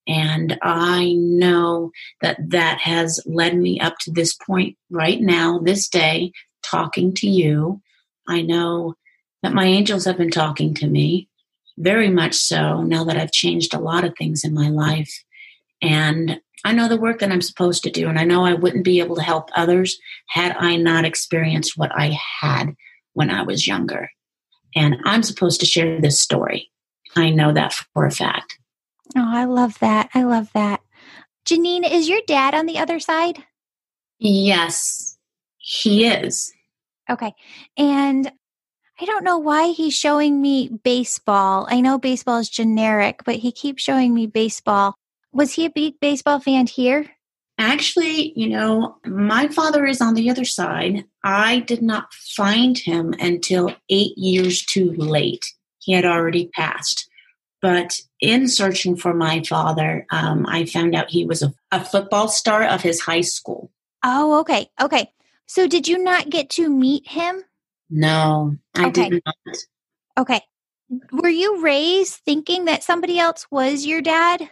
And 0.09 0.59
I 0.63 1.13
know 1.13 1.93
that 2.23 2.39
that 2.51 2.79
has 2.79 3.21
led 3.25 3.57
me 3.57 3.79
up 3.81 3.99
to 4.01 4.11
this 4.11 4.35
point 4.35 4.77
right 4.91 5.21
now, 5.21 5.59
this 5.59 5.89
day, 5.89 6.33
talking 6.63 7.15
to 7.15 7.29
you. 7.29 7.81
I 8.29 8.43
know 8.43 8.95
that 9.43 9.55
my 9.55 9.65
angels 9.65 10.05
have 10.05 10.17
been 10.17 10.31
talking 10.31 10.75
to 10.75 10.87
me, 10.87 11.29
very 11.79 12.11
much 12.11 12.35
so, 12.35 12.83
now 12.83 13.05
that 13.05 13.17
I've 13.17 13.33
changed 13.33 13.75
a 13.75 13.81
lot 13.81 14.05
of 14.05 14.15
things 14.17 14.45
in 14.45 14.55
my 14.55 14.69
life. 14.69 15.13
And 15.81 16.41
I 16.65 16.73
know 16.73 16.89
the 16.89 17.01
work 17.01 17.19
that 17.19 17.33
I'm 17.33 17.43
supposed 17.43 17.83
to 17.85 17.91
do, 17.91 18.09
and 18.09 18.19
I 18.19 18.25
know 18.25 18.45
I 18.45 18.55
wouldn't 18.55 18.85
be 18.85 19.01
able 19.01 19.17
to 19.17 19.23
help 19.23 19.51
others 19.57 19.99
had 20.29 20.57
I 20.57 20.77
not 20.77 21.05
experienced 21.05 21.77
what 21.77 21.91
I 21.95 22.17
had 22.41 22.75
when 23.15 23.31
I 23.31 23.43
was 23.43 23.67
younger. 23.67 24.11
And 24.75 24.97
I'm 25.05 25.23
supposed 25.23 25.61
to 25.61 25.67
share 25.67 26.01
this 26.01 26.21
story. 26.21 26.71
I 27.17 27.31
know 27.31 27.53
that 27.53 27.75
for 27.93 28.07
a 28.07 28.11
fact. 28.11 28.59
Oh, 29.17 29.25
I 29.27 29.45
love 29.45 29.79
that. 29.81 30.09
I 30.15 30.23
love 30.23 30.51
that. 30.55 30.81
Janine, 31.45 31.91
is 31.91 32.09
your 32.09 32.21
dad 32.27 32.55
on 32.55 32.67
the 32.67 32.79
other 32.79 33.01
side? 33.01 33.45
Yes, 34.19 35.19
he 35.59 36.07
is. 36.07 36.53
Okay. 37.11 37.35
And 37.77 38.31
I 39.03 39.05
don't 39.05 39.25
know 39.25 39.39
why 39.39 39.73
he's 39.73 39.97
showing 39.97 40.41
me 40.41 40.69
baseball. 40.69 41.67
I 41.69 41.81
know 41.81 41.99
baseball 41.99 42.39
is 42.39 42.49
generic, 42.49 43.23
but 43.25 43.35
he 43.35 43.51
keeps 43.51 43.83
showing 43.83 44.15
me 44.15 44.29
baseball. 44.29 44.95
Was 45.33 45.55
he 45.55 45.65
a 45.65 45.71
big 45.71 45.99
baseball 45.99 46.39
fan 46.39 46.69
here? 46.69 47.11
Actually, 47.59 48.33
you 48.39 48.49
know, 48.49 48.99
my 49.05 49.49
father 49.49 49.85
is 49.87 50.01
on 50.01 50.15
the 50.15 50.31
other 50.31 50.45
side. 50.45 51.03
I 51.25 51.59
did 51.59 51.83
not 51.83 52.15
find 52.15 52.79
him 52.79 53.13
until 53.19 53.75
eight 53.91 54.17
years 54.17 54.65
too 54.65 54.93
late. 54.93 55.47
He 55.81 55.95
had 55.95 56.05
already 56.05 56.47
passed. 56.55 57.09
But 57.61 58.01
in 58.21 58.47
searching 58.47 58.95
for 58.95 59.13
my 59.13 59.43
father, 59.43 60.07
um, 60.13 60.47
I 60.47 60.65
found 60.65 60.95
out 60.95 61.11
he 61.11 61.27
was 61.27 61.43
a, 61.43 61.53
a 61.73 61.85
football 61.85 62.29
star 62.29 62.63
of 62.63 62.83
his 62.83 63.01
high 63.01 63.23
school. 63.23 63.73
Oh, 64.05 64.39
okay. 64.43 64.71
Okay. 64.81 65.13
So 65.47 65.67
did 65.67 65.89
you 65.89 65.99
not 65.99 66.31
get 66.31 66.51
to 66.51 66.71
meet 66.71 67.09
him? 67.09 67.43
No, 67.95 68.57
I 68.75 68.87
okay. 68.87 69.11
did 69.11 69.23
not. 69.27 69.37
Okay. 70.17 70.41
Were 71.13 71.29
you 71.29 71.63
raised 71.63 72.15
thinking 72.25 72.65
that 72.65 72.83
somebody 72.83 73.19
else 73.19 73.47
was 73.51 73.85
your 73.85 74.01
dad? 74.01 74.49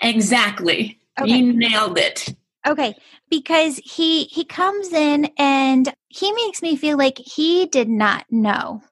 Exactly. 0.00 0.98
Okay. 1.20 1.30
You 1.30 1.52
nailed 1.52 1.98
it. 1.98 2.34
Okay, 2.66 2.96
because 3.28 3.76
he 3.84 4.24
he 4.24 4.46
comes 4.46 4.94
in 4.94 5.30
and 5.36 5.92
he 6.08 6.32
makes 6.32 6.62
me 6.62 6.74
feel 6.74 6.96
like 6.96 7.18
he 7.18 7.66
did 7.66 7.90
not 7.90 8.24
know. 8.30 8.82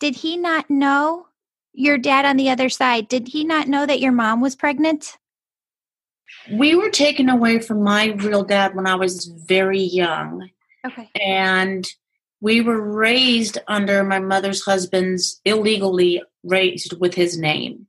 Did 0.00 0.16
he 0.16 0.38
not 0.38 0.70
know 0.70 1.26
your 1.74 1.98
dad 1.98 2.24
on 2.24 2.38
the 2.38 2.48
other 2.48 2.70
side? 2.70 3.08
Did 3.08 3.28
he 3.28 3.44
not 3.44 3.68
know 3.68 3.84
that 3.84 4.00
your 4.00 4.12
mom 4.12 4.40
was 4.40 4.56
pregnant? 4.56 5.18
We 6.50 6.74
were 6.74 6.88
taken 6.88 7.28
away 7.28 7.58
from 7.58 7.82
my 7.82 8.06
real 8.16 8.44
dad 8.44 8.74
when 8.74 8.86
I 8.86 8.94
was 8.94 9.26
very 9.26 9.82
young. 9.82 10.48
Okay. 10.86 11.10
And 11.20 11.86
we 12.44 12.60
were 12.60 12.78
raised 12.78 13.56
under 13.66 14.04
my 14.04 14.18
mother's 14.18 14.62
husband's 14.66 15.40
illegally 15.46 16.22
raised 16.42 16.92
with 17.00 17.14
his 17.14 17.38
name. 17.38 17.86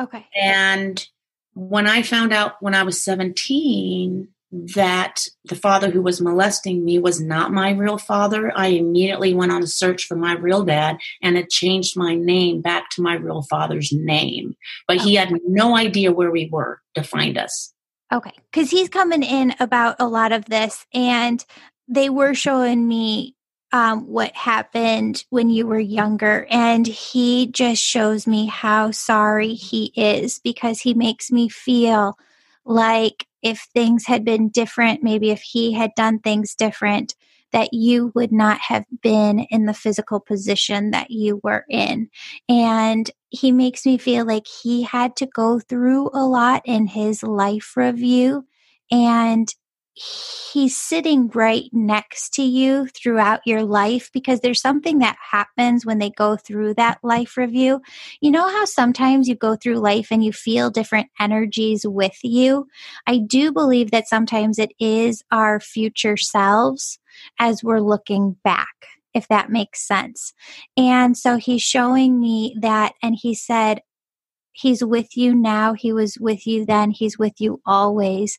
Okay. 0.00 0.26
And 0.34 1.06
when 1.52 1.86
I 1.86 2.00
found 2.00 2.32
out 2.32 2.54
when 2.60 2.74
I 2.74 2.84
was 2.84 3.04
17 3.04 4.28
that 4.74 5.26
the 5.44 5.54
father 5.54 5.90
who 5.90 6.00
was 6.00 6.22
molesting 6.22 6.82
me 6.82 6.98
was 6.98 7.20
not 7.20 7.52
my 7.52 7.72
real 7.72 7.98
father, 7.98 8.50
I 8.56 8.68
immediately 8.68 9.34
went 9.34 9.52
on 9.52 9.62
a 9.62 9.66
search 9.66 10.04
for 10.06 10.16
my 10.16 10.36
real 10.36 10.64
dad 10.64 10.96
and 11.20 11.36
had 11.36 11.50
changed 11.50 11.94
my 11.94 12.14
name 12.14 12.62
back 12.62 12.88
to 12.92 13.02
my 13.02 13.16
real 13.16 13.42
father's 13.42 13.92
name. 13.92 14.56
But 14.88 15.00
okay. 15.00 15.04
he 15.10 15.14
had 15.16 15.38
no 15.46 15.76
idea 15.76 16.12
where 16.12 16.30
we 16.30 16.48
were 16.50 16.80
to 16.94 17.02
find 17.02 17.36
us. 17.36 17.74
Okay. 18.10 18.32
Because 18.50 18.70
he's 18.70 18.88
coming 18.88 19.22
in 19.22 19.54
about 19.60 19.96
a 19.98 20.08
lot 20.08 20.32
of 20.32 20.46
this, 20.46 20.86
and 20.94 21.44
they 21.88 22.08
were 22.08 22.32
showing 22.32 22.88
me 22.88 23.36
um, 23.72 24.06
what 24.06 24.34
happened 24.36 25.24
when 25.30 25.50
you 25.50 25.66
were 25.66 25.78
younger. 25.78 26.46
And 26.50 26.86
he 26.86 27.46
just 27.46 27.82
shows 27.82 28.26
me 28.26 28.46
how 28.46 28.90
sorry 28.90 29.54
he 29.54 29.92
is 29.96 30.38
because 30.38 30.80
he 30.80 30.94
makes 30.94 31.32
me 31.32 31.48
feel 31.48 32.18
like 32.64 33.26
if 33.42 33.66
things 33.72 34.06
had 34.06 34.24
been 34.24 34.50
different, 34.50 35.02
maybe 35.02 35.30
if 35.30 35.42
he 35.42 35.72
had 35.72 35.94
done 35.96 36.18
things 36.18 36.54
different, 36.54 37.14
that 37.52 37.74
you 37.74 38.12
would 38.14 38.32
not 38.32 38.58
have 38.60 38.84
been 39.02 39.40
in 39.50 39.66
the 39.66 39.74
physical 39.74 40.20
position 40.20 40.90
that 40.90 41.10
you 41.10 41.40
were 41.42 41.64
in. 41.68 42.08
And 42.48 43.10
he 43.30 43.52
makes 43.52 43.84
me 43.84 43.98
feel 43.98 44.26
like 44.26 44.46
he 44.46 44.82
had 44.82 45.16
to 45.16 45.26
go 45.26 45.58
through 45.58 46.10
a 46.12 46.24
lot 46.24 46.62
in 46.64 46.86
his 46.86 47.22
life 47.22 47.76
review. 47.76 48.46
And 48.90 49.52
he's 49.94 50.76
sitting 50.76 51.28
right 51.34 51.64
next 51.72 52.32
to 52.34 52.42
you 52.42 52.86
throughout 52.86 53.40
your 53.44 53.62
life 53.62 54.10
because 54.12 54.40
there's 54.40 54.60
something 54.60 55.00
that 55.00 55.16
happens 55.30 55.84
when 55.84 55.98
they 55.98 56.10
go 56.10 56.36
through 56.36 56.74
that 56.74 56.98
life 57.02 57.36
review. 57.36 57.82
You 58.20 58.30
know 58.30 58.48
how 58.48 58.64
sometimes 58.64 59.28
you 59.28 59.34
go 59.34 59.54
through 59.54 59.78
life 59.80 60.08
and 60.10 60.24
you 60.24 60.32
feel 60.32 60.70
different 60.70 61.08
energies 61.20 61.86
with 61.86 62.18
you? 62.22 62.66
I 63.06 63.18
do 63.18 63.52
believe 63.52 63.90
that 63.90 64.08
sometimes 64.08 64.58
it 64.58 64.72
is 64.80 65.22
our 65.30 65.60
future 65.60 66.16
selves 66.16 66.98
as 67.38 67.62
we're 67.62 67.80
looking 67.80 68.36
back. 68.42 68.68
If 69.14 69.28
that 69.28 69.50
makes 69.50 69.86
sense. 69.86 70.32
And 70.74 71.18
so 71.18 71.36
he's 71.36 71.60
showing 71.60 72.18
me 72.18 72.56
that, 72.62 72.94
and 73.02 73.14
he 73.14 73.34
said, 73.34 73.82
He's 74.52 74.82
with 74.82 75.18
you 75.18 75.34
now. 75.34 75.74
He 75.74 75.92
was 75.92 76.16
with 76.18 76.46
you 76.46 76.64
then. 76.64 76.92
He's 76.92 77.18
with 77.18 77.34
you 77.38 77.60
always 77.66 78.38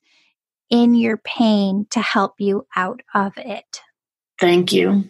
in 0.70 0.96
your 0.96 1.18
pain 1.18 1.88
to 1.92 2.00
help 2.00 2.36
you 2.40 2.66
out 2.76 3.02
of 3.14 3.34
it. 3.38 3.82
Thank 4.40 4.74
you. 4.74 5.10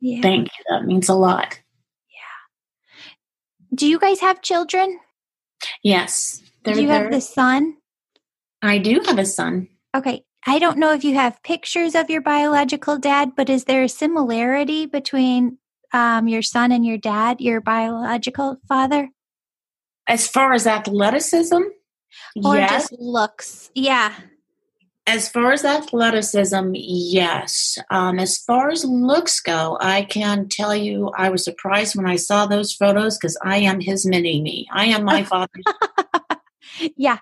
Yeah. 0.00 0.20
Thank 0.20 0.48
you. 0.48 0.64
That 0.70 0.86
means 0.86 1.08
a 1.08 1.14
lot. 1.14 1.60
Yeah. 2.08 3.74
Do 3.74 3.86
you 3.86 3.98
guys 3.98 4.20
have 4.20 4.42
children? 4.42 4.98
Yes. 5.82 6.42
Do 6.64 6.80
you 6.80 6.88
have 6.88 7.10
the 7.10 7.20
son? 7.20 7.76
I 8.62 8.78
do 8.78 9.00
have 9.06 9.18
a 9.18 9.24
son. 9.24 9.68
Okay. 9.94 10.24
I 10.46 10.58
don't 10.58 10.78
know 10.78 10.92
if 10.92 11.04
you 11.04 11.14
have 11.14 11.42
pictures 11.42 11.94
of 11.94 12.10
your 12.10 12.20
biological 12.20 12.98
dad, 12.98 13.32
but 13.36 13.50
is 13.50 13.64
there 13.64 13.82
a 13.82 13.88
similarity 13.88 14.86
between 14.86 15.58
um, 15.92 16.28
your 16.28 16.42
son 16.42 16.72
and 16.72 16.84
your 16.84 16.98
dad, 16.98 17.40
your 17.40 17.60
biological 17.60 18.58
father? 18.68 19.10
As 20.06 20.28
far 20.28 20.52
as 20.52 20.66
athleticism, 20.66 21.62
or 22.44 22.56
yes. 22.56 22.70
just 22.70 22.92
looks? 23.00 23.70
Yeah. 23.74 24.12
As 25.08 25.28
far 25.28 25.52
as 25.52 25.64
athleticism, 25.64 26.70
yes. 26.74 27.78
Um, 27.90 28.18
as 28.18 28.38
far 28.38 28.70
as 28.70 28.84
looks 28.84 29.40
go, 29.40 29.78
I 29.80 30.02
can 30.02 30.48
tell 30.48 30.74
you 30.74 31.12
I 31.16 31.28
was 31.30 31.44
surprised 31.44 31.94
when 31.94 32.06
I 32.06 32.16
saw 32.16 32.46
those 32.46 32.72
photos 32.72 33.16
because 33.16 33.38
I 33.42 33.58
am 33.58 33.80
his 33.80 34.04
mini 34.04 34.40
me. 34.42 34.66
I 34.72 34.86
am 34.86 35.04
my 35.04 35.22
father. 35.24 35.60
yeah. 36.96 37.18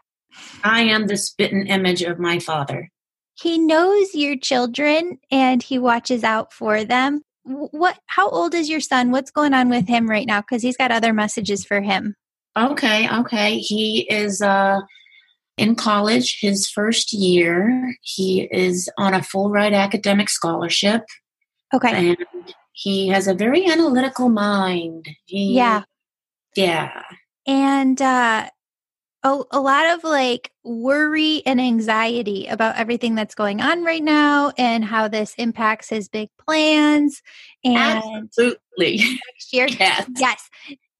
I 0.62 0.82
am 0.82 1.06
the 1.06 1.18
spitting 1.18 1.66
image 1.66 2.02
of 2.02 2.18
my 2.18 2.38
father. 2.38 2.90
He 3.34 3.58
knows 3.58 4.14
your 4.14 4.36
children 4.36 5.18
and 5.30 5.62
he 5.62 5.78
watches 5.78 6.24
out 6.24 6.52
for 6.52 6.84
them. 6.84 7.22
What 7.42 7.98
how 8.06 8.30
old 8.30 8.54
is 8.54 8.70
your 8.70 8.80
son? 8.80 9.10
What's 9.10 9.30
going 9.30 9.52
on 9.52 9.68
with 9.68 9.88
him 9.88 10.08
right 10.08 10.26
now 10.26 10.40
cuz 10.40 10.62
he's 10.62 10.78
got 10.78 10.90
other 10.90 11.12
messages 11.12 11.64
for 11.64 11.82
him. 11.82 12.14
Okay, 12.56 13.08
okay. 13.10 13.58
He 13.58 14.06
is 14.10 14.40
uh 14.40 14.80
in 15.56 15.74
college, 15.74 16.38
his 16.40 16.68
first 16.68 17.12
year. 17.12 17.96
He 18.02 18.48
is 18.50 18.88
on 18.98 19.14
a 19.14 19.22
full 19.22 19.50
ride 19.50 19.72
academic 19.72 20.28
scholarship. 20.28 21.02
Okay. 21.72 22.10
And 22.10 22.26
he 22.72 23.08
has 23.08 23.26
a 23.28 23.34
very 23.34 23.66
analytical 23.66 24.28
mind. 24.28 25.08
He, 25.26 25.54
yeah. 25.54 25.82
Yeah. 26.56 27.02
And 27.46 28.00
uh, 28.00 28.48
a, 29.22 29.42
a 29.50 29.60
lot 29.60 29.94
of 29.94 30.04
like 30.04 30.50
worry 30.64 31.42
and 31.46 31.60
anxiety 31.60 32.46
about 32.46 32.76
everything 32.76 33.14
that's 33.14 33.34
going 33.34 33.60
on 33.60 33.84
right 33.84 34.02
now 34.02 34.52
and 34.58 34.84
how 34.84 35.08
this 35.08 35.34
impacts 35.36 35.88
his 35.88 36.08
big 36.08 36.28
plans. 36.46 37.22
And 37.64 38.02
absolutely. 38.26 38.98
Next 39.26 39.52
year. 39.52 39.66
Yes. 39.68 40.08
Yes. 40.16 40.50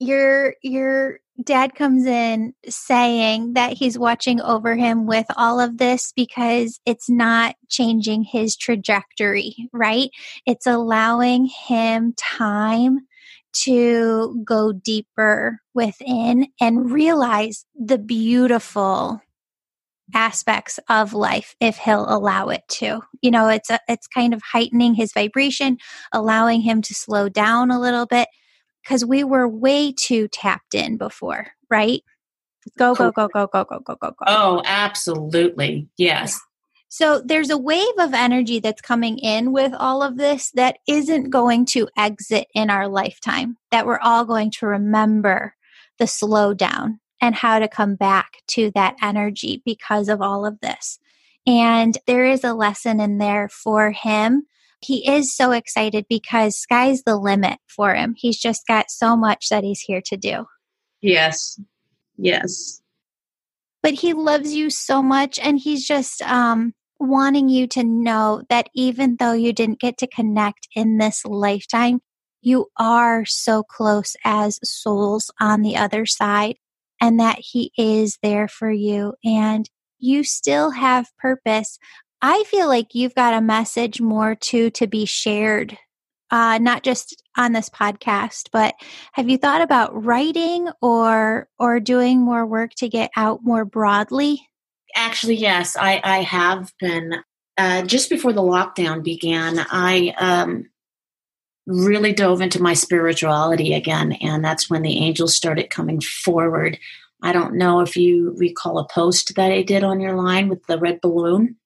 Your 0.01 0.55
your 0.62 1.21
dad 1.42 1.75
comes 1.75 2.07
in 2.07 2.55
saying 2.68 3.55
that 3.55 3.73
he's 3.73 3.99
watching 3.99 4.40
over 4.40 4.77
him 4.77 5.07
with 5.07 5.27
all 5.37 5.61
of 5.61 5.79
this 5.79 6.12
because 6.14 6.81
it's 6.87 7.11
not 7.11 7.57
changing 7.68 8.25
his 8.25 8.57
trajectory, 8.57 9.68
right? 9.73 10.11
It's 10.47 10.66
allowing 10.66 11.47
him 11.47 12.14
time 12.16 13.01
to 13.55 14.42
go 14.44 14.73
deeper 14.73 15.61
within 15.75 16.49
and 16.61 16.90
realize 16.90 17.64
the 17.75 17.99
beautiful 17.99 19.20
aspects 20.12 20.79
of 20.88 21.14
life 21.14 21.55
if 21.61 21.79
he'll 21.79 22.07
allow 22.12 22.49
it 22.49 22.62
to 22.68 23.01
you 23.23 23.31
know 23.31 23.49
it's 23.49 23.70
a, 23.70 23.79
it's 23.88 24.07
kind 24.07 24.35
of 24.35 24.42
heightening 24.42 24.94
his 24.94 25.12
vibration 25.14 25.79
allowing 26.12 26.61
him 26.61 26.83
to 26.83 26.92
slow 26.92 27.29
down 27.29 27.70
a 27.70 27.81
little 27.81 28.05
bit 28.05 28.29
because 28.85 29.05
we 29.05 29.25
were 29.25 29.49
way 29.49 29.92
too 29.92 30.29
tapped 30.29 30.75
in 30.75 30.97
before, 30.97 31.49
right? 31.70 32.03
Go, 32.79 32.94
go, 32.94 33.11
go, 33.11 33.29
go, 33.29 33.47
go, 33.47 33.64
go, 33.64 33.81
go, 33.81 33.97
go, 33.97 34.11
go. 34.11 34.25
Oh, 34.27 34.62
absolutely. 34.64 35.88
Yes. 35.97 36.38
So 36.88 37.20
there's 37.25 37.51
a 37.51 37.59
wave 37.59 37.99
of 37.99 38.14
energy 38.14 38.61
that's 38.61 38.81
coming 38.81 39.18
in 39.18 39.53
with 39.53 39.73
all 39.75 40.03
of 40.03 40.16
this 40.16 40.51
that 40.53 40.79
isn't 40.87 41.31
going 41.31 41.66
to 41.66 41.88
exit 41.97 42.47
in 42.55 42.70
our 42.70 42.87
lifetime, 42.88 43.57
that 43.70 43.87
we're 43.87 43.99
all 43.99 44.25
going 44.25 44.51
to 44.53 44.66
remember 44.66 45.55
the 45.99 46.05
slowdown 46.05 46.99
and 47.20 47.35
how 47.35 47.59
to 47.59 47.68
come 47.68 47.97
back 47.97 48.35
to 48.49 48.70
that 48.75 48.97
energy 49.03 49.62
because 49.64 50.09
of 50.09 50.23
all 50.23 50.47
of 50.47 50.61
this. 50.61 50.99
And 51.47 51.99
there 52.07 52.25
is 52.25 52.44
a 52.44 52.55
lesson 52.55 53.01
in 53.01 53.18
there 53.18 53.49
for 53.49 53.90
him 53.90 54.47
he 54.85 55.09
is 55.11 55.35
so 55.35 55.53
excited 55.53 56.07
because 56.09 56.59
sky's 56.59 57.03
the 57.03 57.16
limit 57.16 57.59
for 57.66 57.94
him. 57.94 58.14
He's 58.16 58.38
just 58.38 58.66
got 58.66 58.90
so 58.90 59.16
much 59.16 59.49
that 59.49 59.64
he's 59.64 59.81
here 59.81 60.03
to 60.07 60.16
do. 60.16 60.47
Yes. 61.01 61.61
Yes. 62.16 62.81
But 63.83 63.94
he 63.94 64.12
loves 64.12 64.55
you 64.55 64.70
so 64.70 65.03
much 65.03 65.38
and 65.38 65.59
he's 65.59 65.87
just 65.87 66.23
um 66.23 66.73
wanting 67.01 67.49
you 67.49 67.66
to 67.66 67.85
know 67.85 68.42
that 68.49 68.68
even 68.75 69.16
though 69.18 69.33
you 69.33 69.53
didn't 69.53 69.81
get 69.81 69.99
to 69.99 70.07
connect 70.07 70.68
in 70.75 70.99
this 70.99 71.25
lifetime, 71.25 72.01
you 72.40 72.66
are 72.79 73.25
so 73.25 73.62
close 73.62 74.16
as 74.25 74.59
souls 74.62 75.31
on 75.40 75.62
the 75.62 75.77
other 75.77 76.07
side 76.07 76.57
and 77.01 77.18
that 77.18 77.38
he 77.40 77.73
is 77.77 78.18
there 78.23 78.49
for 78.49 78.70
you 78.70 79.14
and 79.25 79.68
you 79.99 80.23
still 80.23 80.70
have 80.70 81.07
purpose 81.18 81.79
I 82.22 82.44
feel 82.44 82.68
like 82.68 82.94
you've 82.94 83.14
got 83.14 83.35
a 83.35 83.40
message 83.40 84.00
more 84.00 84.35
too 84.35 84.70
to 84.70 84.87
be 84.87 85.05
shared, 85.05 85.77
uh, 86.31 86.59
not 86.59 86.83
just 86.83 87.22
on 87.37 87.53
this 87.53 87.68
podcast, 87.68 88.48
but 88.53 88.74
have 89.12 89.29
you 89.29 89.38
thought 89.38 89.61
about 89.61 90.05
writing 90.05 90.68
or 90.81 91.48
or 91.59 91.81
doing 91.81 92.20
more 92.20 92.46
work 92.46 92.72
to 92.79 92.88
get 92.88 93.11
out 93.16 93.40
more 93.42 93.64
broadly? 93.64 94.48
Actually, 94.96 95.37
yes, 95.37 95.77
I, 95.77 96.00
I 96.03 96.22
have 96.22 96.72
been. 96.81 97.16
Uh, 97.57 97.83
just 97.83 98.11
before 98.11 98.33
the 98.33 98.42
lockdown 98.42 99.05
began, 99.05 99.64
I 99.70 100.12
um, 100.18 100.70
really 101.66 102.12
dove 102.12 102.40
into 102.40 102.61
my 102.61 102.74
spirituality 102.74 103.74
again, 103.74 104.12
and 104.12 104.44
that's 104.44 104.68
when 104.68 104.83
the 104.83 104.98
angels 104.98 105.37
started 105.37 105.70
coming 105.70 106.00
forward. 106.00 106.79
I 107.22 107.33
don't 107.33 107.55
know 107.55 107.81
if 107.81 107.96
you 107.96 108.35
recall 108.37 108.79
a 108.79 108.88
post 108.88 109.35
that 109.37 109.53
I 109.53 109.62
did 109.62 109.85
on 109.85 110.00
your 110.00 110.14
line 110.14 110.48
with 110.48 110.66
the 110.66 110.79
red 110.79 111.00
balloon 111.00 111.57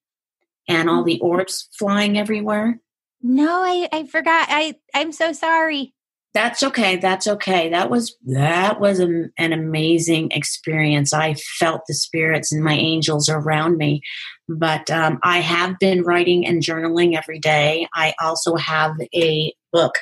and 0.69 0.89
all 0.89 1.03
the 1.03 1.19
orbs 1.21 1.69
flying 1.79 2.19
everywhere? 2.19 2.81
No, 3.23 3.63
I, 3.63 3.89
I 3.93 4.07
forgot. 4.07 4.47
I 4.51 4.75
I'm 4.95 5.13
so 5.13 5.33
sorry. 5.33 5.95
That's 6.35 6.63
okay. 6.63 6.97
That's 6.97 7.27
okay. 7.27 7.71
That 7.71 7.91
was 7.91 8.17
that 8.27 8.81
was 8.81 9.01
a, 9.01 9.25
an 9.39 9.53
amazing 9.53 10.31
experience. 10.33 11.13
I 11.13 11.35
felt 11.59 11.83
the 11.89 11.95
spirits 11.95 12.53
and 12.53 12.63
my 12.63 12.75
angels 12.75 13.29
around 13.29 13.79
me. 13.79 14.03
But 14.49 14.91
um, 14.91 15.19
I 15.25 15.41
have 15.41 15.79
been 15.79 16.03
writing 16.03 16.47
and 16.47 16.63
journaling 16.63 17.17
every 17.17 17.39
day. 17.39 17.89
I 17.95 18.15
also 18.21 18.57
have 18.57 18.95
a 19.15 19.53
book 19.73 19.95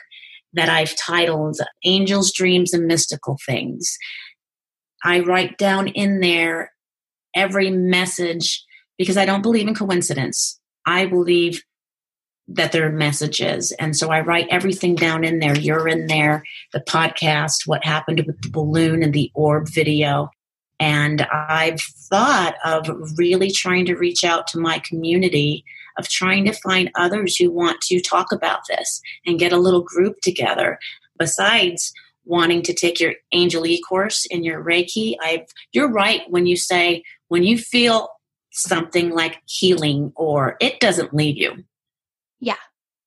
that 0.53 0.69
I've 0.69 0.97
titled 0.97 1.59
"Angels, 1.85 2.33
Dreams, 2.33 2.75
and 2.75 2.87
Mystical 2.87 3.39
Things." 3.47 3.97
I 5.05 5.21
write 5.21 5.57
down 5.57 5.89
in 5.89 6.21
there 6.21 6.73
every 7.35 7.71
message 7.71 8.66
because 8.99 9.17
I 9.17 9.25
don't 9.25 9.43
believe 9.43 9.69
in 9.69 9.75
coincidence. 9.75 10.61
I 10.87 11.07
believe 11.07 11.63
that 12.49 12.73
there 12.73 12.87
are 12.87 12.93
messages. 12.93 13.73
And 13.73 13.97
so 13.97 14.11
I 14.11 14.21
write 14.21 14.47
everything 14.51 14.95
down 14.95 15.25
in 15.25 15.41
there. 15.41 15.59
You're 15.59 15.89
in 15.89 16.07
there, 16.07 16.45
the 16.73 16.81
podcast, 16.81 17.67
what 17.67 17.85
happened 17.85 18.23
with 18.27 18.41
the 18.43 18.51
balloon 18.51 19.03
and 19.03 19.13
the 19.13 19.31
orb 19.35 19.69
video. 19.69 20.31
And 20.79 21.23
I've 21.33 21.81
thought 21.81 22.55
of 22.65 22.89
really 23.17 23.51
trying 23.51 23.87
to 23.87 23.97
reach 23.97 24.23
out 24.25 24.47
to 24.49 24.61
my 24.61 24.79
community, 24.81 25.65
of 25.99 26.09
trying 26.09 26.45
to 26.45 26.53
find 26.53 26.91
others 26.95 27.37
who 27.37 27.51
want 27.51 27.81
to 27.83 28.01
talk 28.01 28.31
about 28.31 28.61
this 28.69 29.01
and 29.25 29.39
get 29.39 29.53
a 29.53 29.59
little 29.59 29.83
group 29.83 30.21
together. 30.23 30.79
Besides 31.19 31.93
wanting 32.27 32.63
to 32.63 32.75
take 32.75 33.01
your 33.01 33.15
Angel 33.33 33.67
E 33.67 33.81
course 33.81 34.27
and 34.31 34.45
your 34.45 34.63
Reiki, 34.63 35.15
I've, 35.21 35.47
you're 35.73 35.91
right 35.91 36.23
when 36.29 36.47
you 36.47 36.57
say, 36.57 37.03
when 37.29 37.43
you 37.43 37.57
feel 37.59 38.09
something 38.57 39.11
like 39.11 39.43
healing 39.47 40.13
or 40.17 40.57
it 40.61 40.81
doesn't 40.81 41.15
leave 41.15 41.37
you. 41.37 41.65
Yeah. 42.41 42.57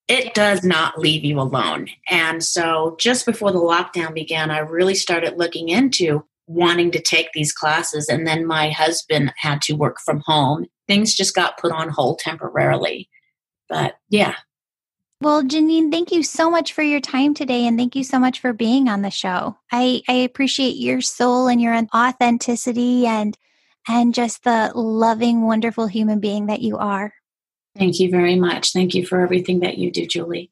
It 0.07 0.33
does 0.33 0.63
not 0.63 0.99
leave 0.99 1.23
you 1.23 1.39
alone. 1.39 1.87
And 2.09 2.43
so 2.43 2.95
just 2.99 3.25
before 3.25 3.51
the 3.51 3.59
lockdown 3.59 4.13
began, 4.13 4.51
I 4.51 4.59
really 4.59 4.95
started 4.95 5.37
looking 5.37 5.69
into 5.69 6.25
wanting 6.47 6.91
to 6.91 7.01
take 7.01 7.31
these 7.33 7.53
classes. 7.53 8.09
And 8.09 8.25
then 8.25 8.45
my 8.45 8.69
husband 8.69 9.33
had 9.37 9.61
to 9.63 9.73
work 9.73 9.99
from 10.03 10.21
home. 10.25 10.65
Things 10.87 11.13
just 11.13 11.35
got 11.35 11.59
put 11.59 11.71
on 11.71 11.89
hold 11.89 12.19
temporarily. 12.19 13.07
But 13.67 13.97
yeah. 14.09 14.35
Well, 15.21 15.43
Janine, 15.43 15.91
thank 15.91 16.11
you 16.11 16.23
so 16.23 16.49
much 16.49 16.73
for 16.73 16.81
your 16.81 17.01
time 17.01 17.33
today. 17.33 17.67
And 17.67 17.77
thank 17.77 17.95
you 17.95 18.03
so 18.03 18.17
much 18.17 18.39
for 18.39 18.53
being 18.53 18.87
on 18.87 19.01
the 19.01 19.11
show. 19.11 19.57
I, 19.71 20.01
I 20.07 20.13
appreciate 20.13 20.77
your 20.77 21.01
soul 21.01 21.47
and 21.47 21.61
your 21.61 21.79
authenticity 21.93 23.05
and 23.05 23.37
and 23.89 24.13
just 24.13 24.43
the 24.43 24.71
loving, 24.75 25.41
wonderful 25.41 25.87
human 25.87 26.19
being 26.19 26.45
that 26.45 26.61
you 26.61 26.77
are. 26.77 27.11
Thank 27.75 27.99
you 27.99 28.09
very 28.09 28.35
much. 28.35 28.71
Thank 28.71 28.93
you 28.93 29.05
for 29.05 29.19
everything 29.19 29.61
that 29.61 29.77
you 29.77 29.91
do, 29.91 30.05
Julie. 30.05 30.51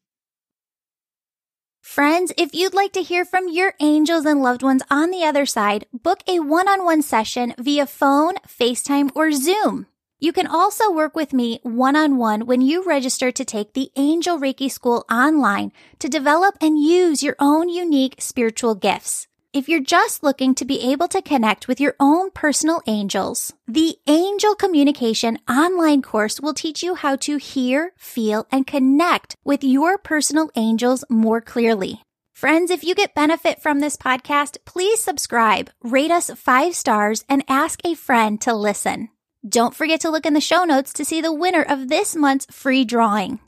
Friends, 1.81 2.33
if 2.37 2.53
you'd 2.53 2.73
like 2.73 2.91
to 2.93 3.01
hear 3.01 3.23
from 3.23 3.47
your 3.47 3.73
angels 3.79 4.25
and 4.25 4.41
loved 4.41 4.61
ones 4.63 4.81
on 4.89 5.11
the 5.11 5.23
other 5.23 5.45
side, 5.45 5.85
book 5.93 6.19
a 6.27 6.39
one 6.39 6.67
on 6.67 6.83
one 6.83 7.01
session 7.01 7.53
via 7.57 7.85
phone, 7.85 8.33
FaceTime, 8.47 9.11
or 9.15 9.31
Zoom. 9.31 9.85
You 10.19 10.33
can 10.33 10.47
also 10.47 10.91
work 10.91 11.15
with 11.15 11.31
me 11.31 11.59
one 11.61 11.95
on 11.95 12.17
one 12.17 12.47
when 12.47 12.61
you 12.61 12.83
register 12.83 13.31
to 13.31 13.45
take 13.45 13.73
the 13.73 13.91
Angel 13.95 14.39
Reiki 14.39 14.69
School 14.69 15.05
online 15.11 15.71
to 15.99 16.09
develop 16.09 16.55
and 16.59 16.79
use 16.79 17.21
your 17.21 17.35
own 17.39 17.69
unique 17.69 18.15
spiritual 18.17 18.73
gifts. 18.73 19.26
If 19.53 19.69
you're 19.69 19.79
just 19.79 20.23
looking 20.23 20.55
to 20.55 20.65
be 20.65 20.91
able 20.91 21.07
to 21.07 21.21
connect 21.21 21.69
with 21.69 21.79
your 21.79 21.95
own 22.01 22.31
personal 22.31 22.81
angels, 22.85 23.53
the 23.65 23.95
Angel 24.05 24.55
Communication 24.55 25.39
online 25.49 26.01
course 26.01 26.41
will 26.41 26.53
teach 26.53 26.83
you 26.83 26.95
how 26.95 27.15
to 27.17 27.37
hear, 27.37 27.93
feel, 27.97 28.45
and 28.51 28.67
connect 28.67 29.35
with 29.45 29.63
your 29.63 29.97
personal 29.97 30.49
angels 30.57 31.05
more 31.09 31.39
clearly. 31.39 32.01
Friends, 32.33 32.69
if 32.69 32.83
you 32.83 32.93
get 32.93 33.15
benefit 33.15 33.61
from 33.61 33.79
this 33.79 33.95
podcast, 33.95 34.57
please 34.65 34.99
subscribe, 34.99 35.69
rate 35.81 36.11
us 36.11 36.29
five 36.31 36.75
stars, 36.75 37.23
and 37.29 37.43
ask 37.47 37.79
a 37.85 37.95
friend 37.95 38.41
to 38.41 38.53
listen. 38.53 39.09
Don't 39.47 39.73
forget 39.73 40.01
to 40.01 40.09
look 40.09 40.25
in 40.25 40.33
the 40.33 40.41
show 40.41 40.65
notes 40.65 40.91
to 40.93 41.05
see 41.05 41.21
the 41.21 41.33
winner 41.33 41.63
of 41.63 41.87
this 41.87 42.17
month's 42.17 42.47
free 42.51 42.83
drawing. 42.83 43.39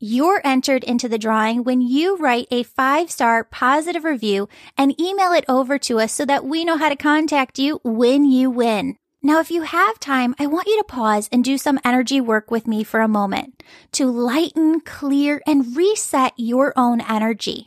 You're 0.00 0.40
entered 0.44 0.84
into 0.84 1.08
the 1.08 1.18
drawing 1.18 1.64
when 1.64 1.80
you 1.80 2.16
write 2.18 2.46
a 2.52 2.62
five 2.62 3.10
star 3.10 3.42
positive 3.42 4.04
review 4.04 4.48
and 4.76 4.98
email 5.00 5.32
it 5.32 5.44
over 5.48 5.76
to 5.76 5.98
us 5.98 6.12
so 6.12 6.24
that 6.24 6.44
we 6.44 6.64
know 6.64 6.76
how 6.76 6.88
to 6.88 6.94
contact 6.94 7.58
you 7.58 7.80
when 7.82 8.24
you 8.24 8.48
win. 8.48 8.96
Now, 9.24 9.40
if 9.40 9.50
you 9.50 9.62
have 9.62 9.98
time, 9.98 10.36
I 10.38 10.46
want 10.46 10.68
you 10.68 10.78
to 10.78 10.84
pause 10.84 11.28
and 11.32 11.42
do 11.42 11.58
some 11.58 11.80
energy 11.84 12.20
work 12.20 12.48
with 12.48 12.68
me 12.68 12.84
for 12.84 13.00
a 13.00 13.08
moment 13.08 13.64
to 13.92 14.06
lighten, 14.06 14.82
clear, 14.82 15.42
and 15.48 15.76
reset 15.76 16.32
your 16.36 16.72
own 16.76 17.00
energy. 17.00 17.66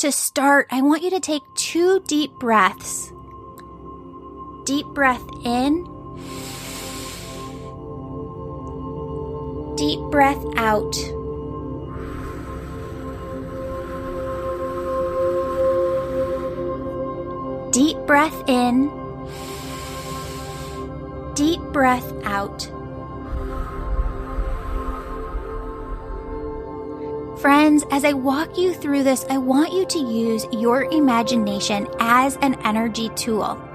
To 0.00 0.12
start, 0.12 0.66
I 0.70 0.82
want 0.82 1.02
you 1.02 1.10
to 1.10 1.20
take 1.20 1.42
two 1.56 2.04
deep 2.06 2.32
breaths. 2.38 3.10
Deep 4.66 4.84
breath 4.88 5.24
in 5.46 5.86
deep 9.78 10.00
breath 10.10 10.44
out. 10.56 10.92
Deep 17.70 17.96
breath 18.08 18.34
in. 18.48 18.90
Deep 21.34 21.60
breath 21.72 22.12
out. 22.24 22.62
Friends, 27.38 27.84
as 27.92 28.04
I 28.04 28.14
walk 28.14 28.58
you 28.58 28.74
through 28.74 29.04
this, 29.04 29.24
I 29.30 29.38
want 29.38 29.72
you 29.72 29.86
to 29.86 29.98
use 30.00 30.44
your 30.50 30.86
imagination 30.86 31.86
as 32.00 32.34
an 32.42 32.56
energy 32.64 33.10
tool. 33.10 33.67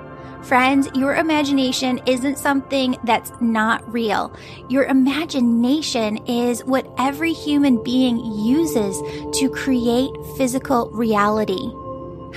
Friends, 0.43 0.89
your 0.93 1.15
imagination 1.15 2.01
isn't 2.05 2.37
something 2.37 2.97
that's 3.05 3.31
not 3.39 3.91
real. 3.91 4.35
Your 4.67 4.83
imagination 4.83 6.17
is 6.27 6.65
what 6.65 6.85
every 6.97 7.31
human 7.31 7.81
being 7.81 8.17
uses 8.25 8.99
to 9.39 9.49
create 9.49 10.11
physical 10.35 10.89
reality. 10.89 11.69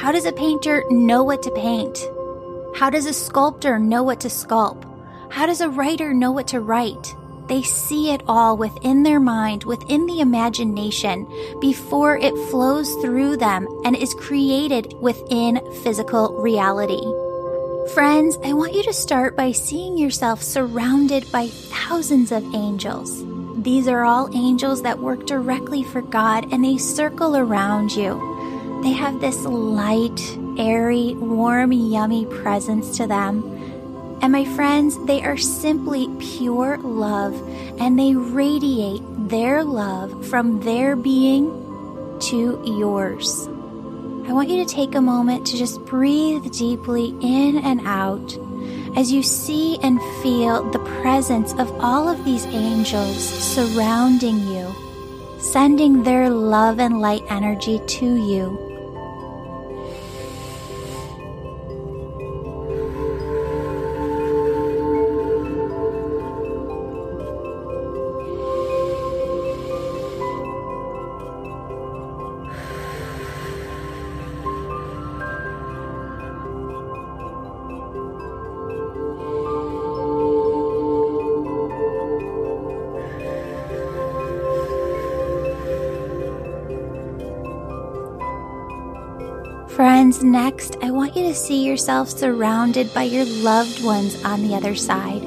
How 0.00 0.12
does 0.12 0.24
a 0.24 0.32
painter 0.32 0.84
know 0.88 1.24
what 1.24 1.42
to 1.42 1.50
paint? 1.50 1.98
How 2.76 2.90
does 2.90 3.06
a 3.06 3.12
sculptor 3.12 3.76
know 3.80 4.04
what 4.04 4.20
to 4.20 4.28
sculpt? 4.28 4.84
How 5.32 5.46
does 5.46 5.60
a 5.60 5.68
writer 5.68 6.14
know 6.14 6.30
what 6.30 6.46
to 6.48 6.60
write? 6.60 7.12
They 7.48 7.62
see 7.62 8.12
it 8.12 8.22
all 8.28 8.56
within 8.56 9.02
their 9.02 9.20
mind, 9.20 9.64
within 9.64 10.06
the 10.06 10.20
imagination, 10.20 11.26
before 11.60 12.16
it 12.18 12.36
flows 12.50 12.94
through 13.02 13.38
them 13.38 13.66
and 13.84 13.96
is 13.96 14.14
created 14.14 14.94
within 15.00 15.60
physical 15.82 16.40
reality. 16.40 17.02
Friends, 17.94 18.36
I 18.42 18.52
want 18.52 18.74
you 18.74 18.82
to 18.82 18.92
start 18.92 19.36
by 19.36 19.52
seeing 19.52 19.96
yourself 19.96 20.42
surrounded 20.42 21.30
by 21.30 21.46
thousands 21.46 22.32
of 22.32 22.54
angels. 22.54 23.24
These 23.62 23.86
are 23.86 24.04
all 24.04 24.28
angels 24.34 24.82
that 24.82 24.98
work 24.98 25.24
directly 25.24 25.84
for 25.84 26.02
God 26.02 26.52
and 26.52 26.64
they 26.64 26.78
circle 26.78 27.36
around 27.36 27.92
you. 27.92 28.80
They 28.82 28.92
have 28.92 29.20
this 29.20 29.44
light, 29.44 30.20
airy, 30.58 31.14
warm, 31.14 31.72
yummy 31.72 32.26
presence 32.26 32.96
to 32.96 33.06
them. 33.06 33.44
And 34.20 34.32
my 34.32 34.44
friends, 34.44 35.02
they 35.06 35.22
are 35.22 35.36
simply 35.36 36.08
pure 36.18 36.78
love 36.78 37.34
and 37.80 37.98
they 37.98 38.14
radiate 38.14 39.02
their 39.28 39.62
love 39.62 40.26
from 40.26 40.60
their 40.60 40.96
being 40.96 41.50
to 42.22 42.62
yours. 42.66 43.48
I 44.26 44.32
want 44.32 44.48
you 44.48 44.64
to 44.64 44.74
take 44.74 44.96
a 44.96 45.00
moment 45.00 45.46
to 45.46 45.56
just 45.56 45.84
breathe 45.84 46.50
deeply 46.50 47.14
in 47.20 47.58
and 47.58 47.80
out 47.86 48.36
as 48.96 49.12
you 49.12 49.22
see 49.22 49.78
and 49.82 50.00
feel 50.20 50.68
the 50.72 50.80
presence 51.00 51.52
of 51.52 51.70
all 51.78 52.08
of 52.08 52.24
these 52.24 52.44
angels 52.46 53.22
surrounding 53.22 54.38
you, 54.48 54.74
sending 55.38 56.02
their 56.02 56.28
love 56.28 56.80
and 56.80 57.00
light 57.00 57.22
energy 57.28 57.78
to 57.86 58.16
you. 58.16 58.65
Next, 90.06 90.76
I 90.82 90.92
want 90.92 91.16
you 91.16 91.24
to 91.24 91.34
see 91.34 91.66
yourself 91.66 92.08
surrounded 92.10 92.94
by 92.94 93.02
your 93.02 93.24
loved 93.24 93.82
ones 93.82 94.22
on 94.22 94.40
the 94.40 94.54
other 94.54 94.76
side. 94.76 95.20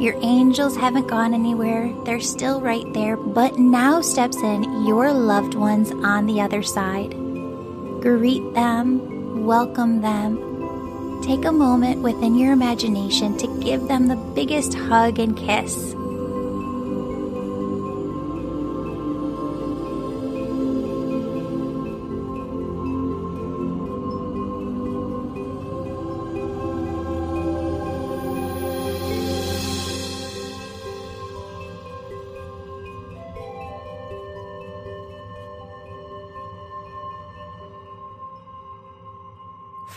Your 0.00 0.14
angels 0.22 0.76
haven't 0.76 1.08
gone 1.08 1.34
anywhere, 1.34 1.92
they're 2.04 2.20
still 2.20 2.60
right 2.60 2.86
there, 2.94 3.16
but 3.16 3.58
now 3.58 4.00
steps 4.00 4.36
in 4.36 4.86
your 4.86 5.12
loved 5.12 5.54
ones 5.54 5.90
on 5.90 6.26
the 6.26 6.40
other 6.40 6.62
side. 6.62 7.10
Greet 8.00 8.54
them, 8.54 9.44
welcome 9.44 10.02
them. 10.02 11.20
Take 11.24 11.44
a 11.44 11.50
moment 11.52 12.02
within 12.02 12.36
your 12.36 12.52
imagination 12.52 13.36
to 13.38 13.60
give 13.60 13.88
them 13.88 14.06
the 14.06 14.22
biggest 14.36 14.72
hug 14.72 15.18
and 15.18 15.36
kiss. 15.36 15.96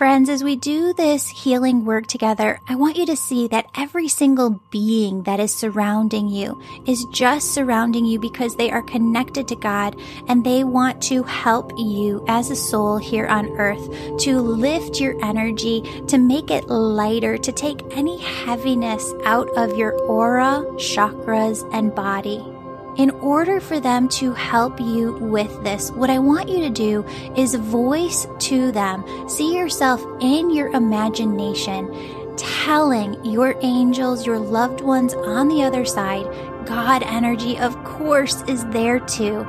Friends, 0.06 0.30
as 0.30 0.44
we 0.44 0.56
do 0.56 0.94
this 0.94 1.28
healing 1.28 1.84
work 1.84 2.06
together, 2.06 2.60
I 2.68 2.76
want 2.76 2.96
you 2.96 3.08
to 3.08 3.16
see 3.16 3.48
that 3.48 3.66
every 3.74 4.08
single 4.08 4.62
being 4.70 5.24
that 5.24 5.40
is 5.40 5.52
surrounding 5.52 6.28
you 6.28 6.62
is 6.86 7.08
just 7.12 7.56
surrounding 7.56 8.06
you 8.06 8.20
because 8.20 8.56
they 8.56 8.70
are 8.70 8.84
connected 8.84 9.48
to 9.48 9.56
God 9.56 10.00
and 10.28 10.44
they 10.44 10.64
want 10.64 11.02
to 11.10 11.24
help 11.24 11.72
you 11.76 12.24
as 12.28 12.52
a 12.52 12.56
soul 12.56 12.98
here 12.98 13.26
on 13.26 13.50
earth 13.58 13.90
to 14.20 14.40
lift 14.42 15.02
your 15.02 15.16
energy, 15.26 15.82
to 16.06 16.20
make 16.20 16.52
it 16.52 16.70
lighter, 16.70 17.40
to 17.40 17.52
take 17.52 17.82
any 17.98 18.20
heaviness 18.20 19.12
out 19.24 19.50
of 19.58 19.76
your 19.76 20.00
aura, 20.04 20.64
chakras, 20.78 21.68
and 21.74 21.96
body. 21.96 22.55
In 22.98 23.10
order 23.12 23.60
for 23.60 23.82
them 23.82 24.08
to 24.10 24.32
help 24.32 24.80
you 24.80 25.18
with 25.18 25.64
this, 25.64 25.92
what 25.92 26.10
I 26.10 26.18
want 26.18 26.48
you 26.48 26.60
to 26.62 26.70
do 26.70 27.04
is 27.36 27.54
voice 27.56 28.26
to 28.40 28.72
them, 28.72 29.04
see 29.28 29.54
yourself 29.54 30.02
in 30.22 30.50
your 30.50 30.70
imagination, 30.70 31.94
telling 32.38 33.24
your 33.26 33.56
angels, 33.62 34.26
your 34.26 34.40
loved 34.40 34.80
ones 34.80 35.14
on 35.14 35.50
the 35.50 35.62
other 35.62 35.84
side, 35.84 36.26
God 36.66 37.04
energy, 37.04 37.58
of 37.58 37.76
course, 37.84 38.42
is 38.44 38.66
there 38.68 39.00
too. 39.00 39.46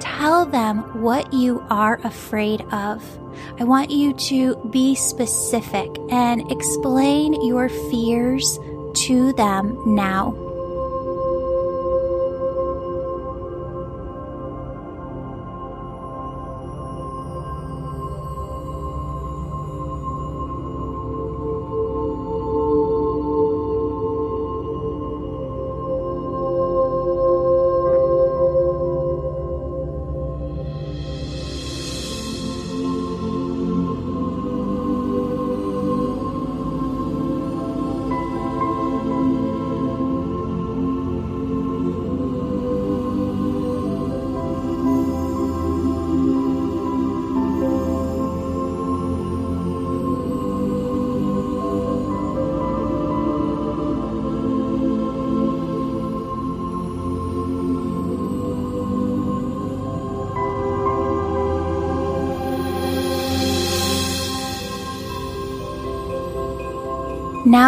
Tell 0.00 0.44
them 0.44 0.78
what 1.00 1.32
you 1.32 1.64
are 1.70 2.00
afraid 2.02 2.62
of. 2.72 3.04
I 3.60 3.64
want 3.64 3.90
you 3.90 4.14
to 4.14 4.56
be 4.70 4.96
specific 4.96 5.96
and 6.10 6.50
explain 6.50 7.46
your 7.46 7.68
fears 7.68 8.58
to 9.06 9.32
them 9.34 9.94
now. 9.94 10.34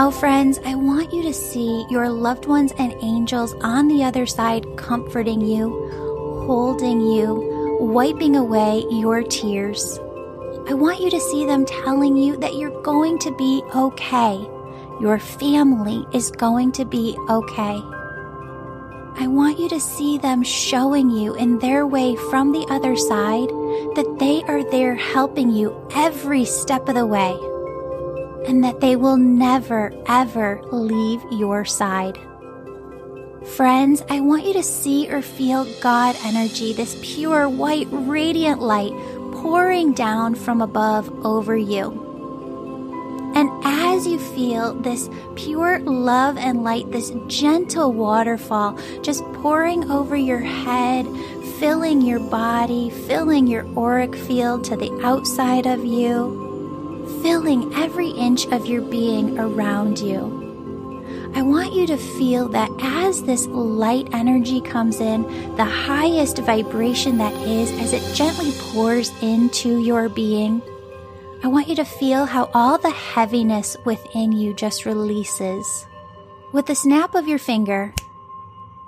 Now, 0.02 0.10
friends, 0.10 0.58
I 0.64 0.74
want 0.74 1.12
you 1.12 1.22
to 1.22 1.32
see 1.32 1.86
your 1.88 2.08
loved 2.08 2.46
ones 2.46 2.72
and 2.76 2.92
angels 3.04 3.54
on 3.62 3.86
the 3.86 4.02
other 4.02 4.26
side 4.26 4.66
comforting 4.76 5.40
you, 5.40 5.68
holding 6.44 7.00
you, 7.00 7.78
wiping 7.78 8.34
away 8.34 8.84
your 8.90 9.22
tears. 9.22 10.00
I 10.68 10.74
want 10.74 11.00
you 11.00 11.08
to 11.08 11.20
see 11.20 11.46
them 11.46 11.64
telling 11.64 12.16
you 12.16 12.36
that 12.38 12.56
you're 12.56 12.82
going 12.82 13.20
to 13.20 13.30
be 13.36 13.62
okay. 13.76 14.44
Your 15.00 15.20
family 15.20 16.04
is 16.12 16.32
going 16.32 16.72
to 16.72 16.84
be 16.84 17.16
okay. 17.30 17.80
I 19.22 19.28
want 19.28 19.60
you 19.60 19.68
to 19.68 19.78
see 19.78 20.18
them 20.18 20.42
showing 20.42 21.10
you 21.10 21.36
in 21.36 21.60
their 21.60 21.86
way 21.86 22.16
from 22.16 22.50
the 22.50 22.66
other 22.70 22.96
side 22.96 23.50
that 23.94 24.16
they 24.18 24.42
are 24.52 24.68
there 24.68 24.96
helping 24.96 25.52
you 25.52 25.80
every 25.94 26.44
step 26.44 26.88
of 26.88 26.96
the 26.96 27.06
way 27.06 27.38
and 28.46 28.62
that 28.64 28.80
they 28.80 28.96
will 28.96 29.16
never, 29.16 29.92
ever 30.06 30.60
leave 30.70 31.22
your 31.30 31.64
side. 31.64 32.18
Friends, 33.56 34.02
I 34.08 34.20
want 34.20 34.44
you 34.44 34.52
to 34.52 34.62
see 34.62 35.10
or 35.10 35.20
feel 35.20 35.66
God 35.80 36.16
energy, 36.24 36.72
this 36.72 36.96
pure, 37.02 37.48
white, 37.48 37.88
radiant 37.90 38.60
light 38.60 38.92
pouring 39.32 39.92
down 39.92 40.36
from 40.36 40.62
above 40.62 41.26
over 41.26 41.56
you. 41.56 42.10
And 43.34 43.50
as 43.64 44.06
you 44.06 44.18
feel 44.18 44.74
this 44.74 45.08
pure 45.34 45.80
love 45.80 46.36
and 46.36 46.62
light, 46.62 46.92
this 46.92 47.12
gentle 47.26 47.92
waterfall 47.92 48.78
just 49.00 49.24
pouring 49.34 49.90
over 49.90 50.14
your 50.14 50.40
head, 50.40 51.06
filling 51.58 52.02
your 52.02 52.20
body, 52.20 52.90
filling 52.90 53.46
your 53.46 53.66
auric 53.76 54.14
field 54.14 54.64
to 54.64 54.76
the 54.76 54.92
outside 55.02 55.66
of 55.66 55.84
you, 55.84 56.41
filling 57.22 57.72
every 57.74 58.08
inch 58.08 58.46
of 58.48 58.66
your 58.66 58.82
being 58.82 59.38
around 59.38 59.98
you. 60.00 60.42
I 61.34 61.40
want 61.40 61.72
you 61.72 61.86
to 61.86 61.96
feel 61.96 62.48
that 62.48 62.70
as 62.80 63.22
this 63.22 63.46
light 63.46 64.08
energy 64.12 64.60
comes 64.60 65.00
in, 65.00 65.22
the 65.56 65.64
highest 65.64 66.38
vibration 66.38 67.16
that 67.18 67.32
is, 67.46 67.70
as 67.80 67.92
it 67.92 68.14
gently 68.14 68.52
pours 68.72 69.10
into 69.22 69.78
your 69.78 70.08
being, 70.08 70.60
I 71.42 71.48
want 71.48 71.68
you 71.68 71.74
to 71.76 71.84
feel 71.84 72.26
how 72.26 72.50
all 72.54 72.76
the 72.76 72.90
heaviness 72.90 73.76
within 73.84 74.32
you 74.32 74.52
just 74.54 74.84
releases. 74.84 75.86
With 76.52 76.66
the 76.66 76.74
snap 76.74 77.14
of 77.14 77.26
your 77.26 77.38
finger, 77.38 77.94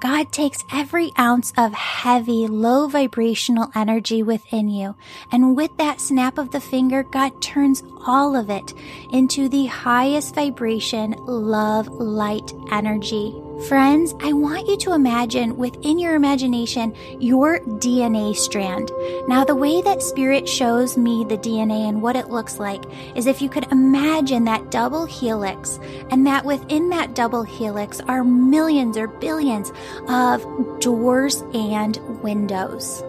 God 0.05 0.33
takes 0.33 0.67
every 0.71 1.13
ounce 1.19 1.55
of 1.57 1.73
heavy, 1.73 2.47
low 2.47 2.89
vibrational 2.89 3.71
energy 3.75 4.23
within 4.23 4.69
you. 4.69 4.97
And 5.33 5.57
with 5.57 5.75
that 5.79 5.99
snap 5.99 6.37
of 6.37 6.51
the 6.51 6.61
finger, 6.61 7.05
God 7.05 7.41
turns 7.41 7.83
all 8.07 8.37
of 8.37 8.51
it 8.51 8.75
into 9.11 9.49
the 9.49 9.65
highest 9.65 10.35
vibration, 10.35 11.13
love, 11.25 11.89
light 11.89 12.53
energy. 12.71 13.35
Friends, 13.63 14.15
I 14.21 14.33
want 14.33 14.69
you 14.69 14.77
to 14.79 14.93
imagine 14.93 15.57
within 15.57 15.99
your 15.99 16.17
imagination 16.17 16.93
your 17.21 17.61
DNA 17.61 18.35
strand. 18.35 18.91
Now, 19.29 19.45
the 19.45 19.55
way 19.55 19.81
that 19.81 20.03
Spirit 20.03 20.49
shows 20.49 20.99
me 20.99 21.25
the 21.25 21.39
DNA 21.39 21.89
and 21.89 22.03
what 22.03 22.17
it 22.17 22.29
looks 22.29 22.59
like 22.59 22.83
is 23.17 23.27
if 23.27 23.41
you 23.41 23.49
could 23.49 23.71
imagine 23.71 24.45
that 24.45 24.71
double 24.71 25.07
helix, 25.07 25.79
and 26.11 26.27
that 26.27 26.45
within 26.45 26.91
that 26.91 27.15
double 27.15 27.45
helix 27.45 28.01
are 28.01 28.25
millions 28.25 28.99
or 28.99 29.07
billions 29.07 29.73
of 30.09 30.45
doors 30.81 31.43
and 31.55 31.97
windows. 32.23 33.03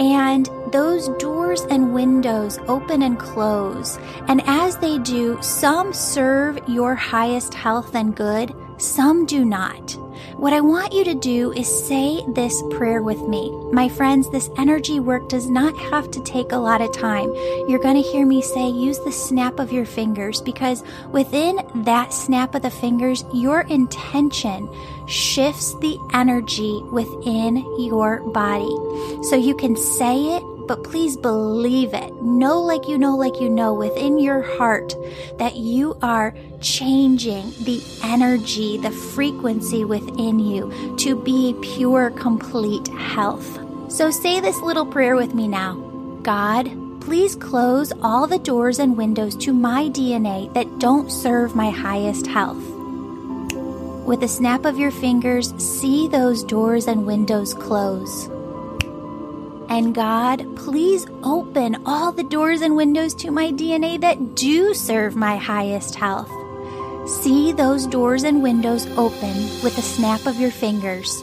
And 0.00 0.48
those 0.72 1.08
doors 1.18 1.62
and 1.62 1.92
windows 1.92 2.58
open 2.68 3.02
and 3.02 3.18
close. 3.18 3.98
And 4.28 4.42
as 4.46 4.78
they 4.78 4.98
do, 4.98 5.38
some 5.42 5.92
serve 5.92 6.60
your 6.68 6.94
highest 6.94 7.52
health 7.52 7.96
and 7.96 8.14
good, 8.14 8.54
some 8.78 9.26
do 9.26 9.44
not. 9.44 9.96
What 10.36 10.52
I 10.52 10.60
want 10.60 10.92
you 10.92 11.02
to 11.04 11.14
do 11.14 11.52
is 11.52 11.66
say 11.66 12.22
this 12.28 12.62
prayer 12.70 13.02
with 13.02 13.20
me. 13.22 13.50
My 13.72 13.88
friends, 13.88 14.30
this 14.30 14.50
energy 14.56 15.00
work 15.00 15.28
does 15.28 15.50
not 15.50 15.76
have 15.76 16.10
to 16.12 16.22
take 16.22 16.52
a 16.52 16.56
lot 16.56 16.80
of 16.80 16.92
time. 16.92 17.34
You're 17.68 17.80
going 17.80 18.00
to 18.00 18.08
hear 18.08 18.24
me 18.24 18.40
say 18.40 18.68
use 18.68 19.00
the 19.00 19.12
snap 19.12 19.58
of 19.58 19.72
your 19.72 19.84
fingers 19.84 20.40
because 20.40 20.84
within 21.10 21.58
that 21.84 22.12
snap 22.12 22.54
of 22.54 22.62
the 22.62 22.70
fingers, 22.70 23.24
your 23.32 23.62
intention 23.62 24.68
shifts 25.08 25.74
the 25.80 25.98
energy 26.12 26.80
within 26.92 27.56
your 27.78 28.20
body. 28.30 28.76
So 29.24 29.34
you 29.34 29.56
can 29.56 29.76
say 29.76 30.36
it 30.36 30.42
but 30.68 30.84
please 30.84 31.16
believe 31.16 31.94
it. 31.94 32.14
Know, 32.22 32.60
like 32.60 32.86
you 32.86 32.98
know, 32.98 33.16
like 33.16 33.40
you 33.40 33.48
know, 33.48 33.72
within 33.72 34.18
your 34.18 34.42
heart 34.42 34.94
that 35.38 35.56
you 35.56 35.96
are 36.02 36.34
changing 36.60 37.50
the 37.64 37.82
energy, 38.02 38.78
the 38.78 38.90
frequency 38.90 39.84
within 39.84 40.38
you 40.38 40.96
to 40.98 41.16
be 41.16 41.54
pure, 41.62 42.10
complete 42.10 42.88
health. 42.88 43.58
So 43.90 44.10
say 44.10 44.40
this 44.40 44.60
little 44.60 44.86
prayer 44.86 45.16
with 45.16 45.34
me 45.34 45.48
now 45.48 45.74
God, 46.22 46.70
please 47.00 47.36
close 47.36 47.92
all 48.02 48.26
the 48.26 48.38
doors 48.38 48.78
and 48.78 48.96
windows 48.96 49.34
to 49.36 49.52
my 49.52 49.84
DNA 49.88 50.52
that 50.54 50.78
don't 50.78 51.10
serve 51.10 51.56
my 51.56 51.70
highest 51.70 52.26
health. 52.26 52.62
With 54.06 54.22
a 54.22 54.28
snap 54.28 54.64
of 54.64 54.78
your 54.78 54.90
fingers, 54.90 55.54
see 55.62 56.08
those 56.08 56.42
doors 56.42 56.86
and 56.86 57.06
windows 57.06 57.54
close. 57.54 58.26
And 59.70 59.94
God, 59.94 60.56
please 60.56 61.06
open 61.22 61.82
all 61.84 62.10
the 62.10 62.24
doors 62.24 62.62
and 62.62 62.74
windows 62.74 63.14
to 63.16 63.30
my 63.30 63.52
DNA 63.52 64.00
that 64.00 64.34
do 64.34 64.72
serve 64.72 65.14
my 65.14 65.36
highest 65.36 65.94
health. 65.94 66.30
See 67.08 67.52
those 67.52 67.86
doors 67.86 68.24
and 68.24 68.42
windows 68.42 68.86
open 68.98 69.34
with 69.62 69.78
a 69.78 69.82
snap 69.82 70.26
of 70.26 70.38
your 70.38 70.50
fingers. 70.50 71.22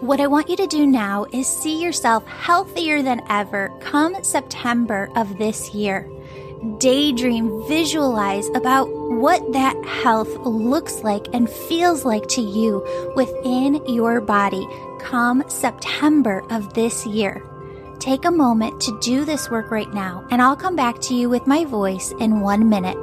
What 0.00 0.18
I 0.20 0.26
want 0.26 0.48
you 0.48 0.56
to 0.56 0.66
do 0.66 0.84
now 0.84 1.26
is 1.30 1.46
see 1.46 1.80
yourself 1.80 2.26
healthier 2.26 3.00
than 3.00 3.22
ever 3.28 3.70
come 3.80 4.20
September 4.24 5.08
of 5.14 5.38
this 5.38 5.72
year. 5.72 6.10
Daydream, 6.78 7.64
visualize 7.68 8.48
about 8.48 8.86
what 8.90 9.52
that 9.52 9.76
health 9.84 10.34
looks 10.38 11.04
like 11.04 11.28
and 11.32 11.48
feels 11.48 12.04
like 12.04 12.26
to 12.28 12.42
you 12.42 12.84
within 13.14 13.86
your 13.86 14.20
body 14.20 14.66
come 14.98 15.44
September 15.48 16.42
of 16.50 16.74
this 16.74 17.06
year. 17.06 17.44
Take 18.00 18.24
a 18.24 18.30
moment 18.30 18.80
to 18.80 18.98
do 19.00 19.24
this 19.24 19.50
work 19.50 19.70
right 19.70 19.92
now, 19.94 20.26
and 20.32 20.42
I'll 20.42 20.56
come 20.56 20.74
back 20.74 21.00
to 21.02 21.14
you 21.14 21.28
with 21.28 21.46
my 21.46 21.64
voice 21.64 22.12
in 22.18 22.40
one 22.40 22.68
minute. 22.68 22.96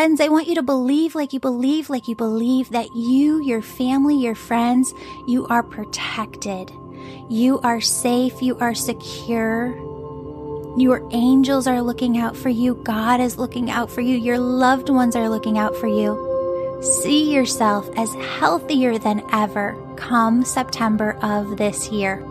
Friends, 0.00 0.22
I 0.22 0.28
want 0.28 0.46
you 0.46 0.54
to 0.54 0.62
believe 0.62 1.14
like 1.14 1.34
you 1.34 1.40
believe, 1.40 1.90
like 1.90 2.08
you 2.08 2.16
believe 2.16 2.70
that 2.70 2.96
you, 2.96 3.42
your 3.42 3.60
family, 3.60 4.16
your 4.16 4.34
friends, 4.34 4.94
you 5.26 5.46
are 5.48 5.62
protected. 5.62 6.72
You 7.28 7.60
are 7.60 7.82
safe. 7.82 8.40
You 8.40 8.56
are 8.60 8.74
secure. 8.74 9.76
Your 10.78 11.06
angels 11.12 11.66
are 11.66 11.82
looking 11.82 12.16
out 12.16 12.34
for 12.34 12.48
you. 12.48 12.76
God 12.76 13.20
is 13.20 13.36
looking 13.36 13.68
out 13.68 13.90
for 13.90 14.00
you. 14.00 14.16
Your 14.16 14.38
loved 14.38 14.88
ones 14.88 15.16
are 15.16 15.28
looking 15.28 15.58
out 15.58 15.76
for 15.76 15.86
you. 15.86 16.78
See 16.80 17.30
yourself 17.30 17.86
as 17.98 18.14
healthier 18.38 18.96
than 18.96 19.22
ever 19.34 19.76
come 19.98 20.46
September 20.46 21.18
of 21.20 21.58
this 21.58 21.90
year. 21.90 22.24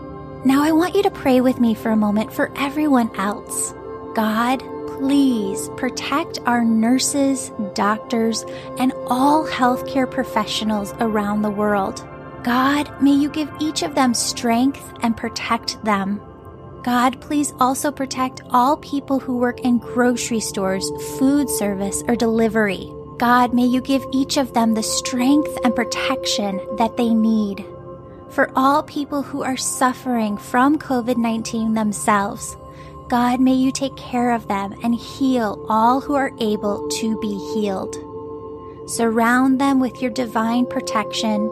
Now 0.44 0.64
I 0.64 0.72
want 0.72 0.96
you 0.96 1.04
to 1.04 1.10
pray 1.12 1.40
with 1.40 1.60
me 1.60 1.74
for 1.74 1.92
a 1.92 1.96
moment 1.96 2.32
for 2.32 2.50
everyone 2.56 3.14
else. 3.14 3.72
God, 4.16 4.60
please 5.00 5.70
protect 5.78 6.38
our 6.44 6.62
nurses, 6.62 7.50
doctors, 7.74 8.44
and 8.78 8.92
all 9.06 9.46
healthcare 9.46 10.08
professionals 10.08 10.92
around 11.00 11.40
the 11.40 11.50
world. 11.50 12.06
God, 12.44 13.02
may 13.02 13.12
you 13.12 13.30
give 13.30 13.50
each 13.60 13.82
of 13.82 13.94
them 13.94 14.12
strength 14.12 14.92
and 15.02 15.16
protect 15.16 15.82
them. 15.86 16.20
God, 16.82 17.18
please 17.22 17.54
also 17.60 17.90
protect 17.90 18.42
all 18.50 18.76
people 18.76 19.18
who 19.18 19.38
work 19.38 19.60
in 19.60 19.78
grocery 19.78 20.40
stores, 20.40 20.90
food 21.18 21.48
service, 21.48 22.02
or 22.06 22.14
delivery. 22.14 22.92
God, 23.16 23.54
may 23.54 23.64
you 23.64 23.80
give 23.80 24.04
each 24.12 24.36
of 24.36 24.52
them 24.52 24.74
the 24.74 24.82
strength 24.82 25.56
and 25.64 25.74
protection 25.74 26.60
that 26.76 26.98
they 26.98 27.14
need. 27.14 27.64
For 28.28 28.52
all 28.54 28.82
people 28.82 29.22
who 29.22 29.42
are 29.42 29.56
suffering 29.56 30.36
from 30.36 30.78
COVID 30.78 31.16
19 31.16 31.72
themselves, 31.72 32.56
God, 33.10 33.40
may 33.40 33.54
you 33.54 33.72
take 33.72 33.96
care 33.96 34.30
of 34.30 34.46
them 34.46 34.72
and 34.84 34.94
heal 34.94 35.66
all 35.68 36.00
who 36.00 36.14
are 36.14 36.30
able 36.38 36.86
to 37.00 37.18
be 37.18 37.34
healed. 37.52 37.96
Surround 38.88 39.60
them 39.60 39.80
with 39.80 40.00
your 40.00 40.12
divine 40.12 40.64
protection, 40.64 41.50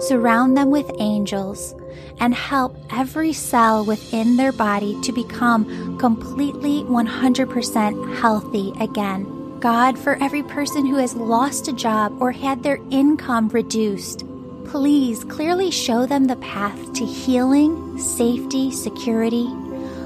surround 0.00 0.54
them 0.54 0.70
with 0.70 0.90
angels, 0.98 1.74
and 2.20 2.34
help 2.34 2.76
every 2.90 3.32
cell 3.32 3.86
within 3.86 4.36
their 4.36 4.52
body 4.52 5.00
to 5.00 5.10
become 5.10 5.96
completely 5.96 6.82
100% 6.82 8.18
healthy 8.18 8.74
again. 8.78 9.60
God, 9.60 9.98
for 9.98 10.22
every 10.22 10.42
person 10.42 10.84
who 10.84 10.96
has 10.96 11.14
lost 11.14 11.68
a 11.68 11.72
job 11.72 12.20
or 12.20 12.32
had 12.32 12.62
their 12.62 12.80
income 12.90 13.48
reduced, 13.48 14.26
please 14.66 15.24
clearly 15.24 15.70
show 15.70 16.04
them 16.04 16.26
the 16.26 16.36
path 16.36 16.92
to 16.92 17.06
healing, 17.06 17.98
safety, 17.98 18.70
security, 18.70 19.48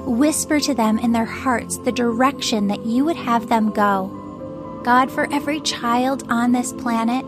Whisper 0.07 0.59
to 0.61 0.75
them 0.75 0.99
in 0.99 1.13
their 1.13 1.25
hearts 1.25 1.79
the 1.79 1.93
direction 1.93 2.67
that 2.69 2.85
you 2.85 3.05
would 3.05 3.17
have 3.17 3.49
them 3.49 3.71
go. 3.71 4.81
God, 4.85 5.11
for 5.11 5.33
every 5.33 5.61
child 5.61 6.25
on 6.29 6.53
this 6.53 6.73
planet, 6.73 7.25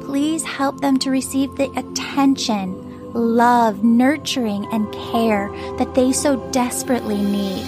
please 0.00 0.42
help 0.44 0.80
them 0.80 0.98
to 0.98 1.10
receive 1.10 1.54
the 1.54 1.70
attention, 1.78 3.12
love, 3.12 3.84
nurturing, 3.84 4.66
and 4.72 4.92
care 4.92 5.48
that 5.78 5.94
they 5.94 6.12
so 6.12 6.36
desperately 6.50 7.22
need. 7.22 7.64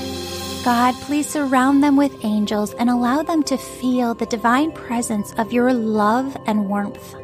God, 0.65 0.95
please 1.03 1.29
surround 1.29 1.83
them 1.83 1.97
with 1.97 2.25
angels 2.25 2.75
and 2.75 2.91
allow 2.91 3.23
them 3.23 3.45
to 3.45 3.57
feel 3.57 4.13
the 4.15 4.27
divine 4.27 4.73
presence 4.73 5.33
of 5.35 5.53
your 5.53 5.73
love 5.73 6.37
and 6.47 6.69
warmth. 6.69 7.15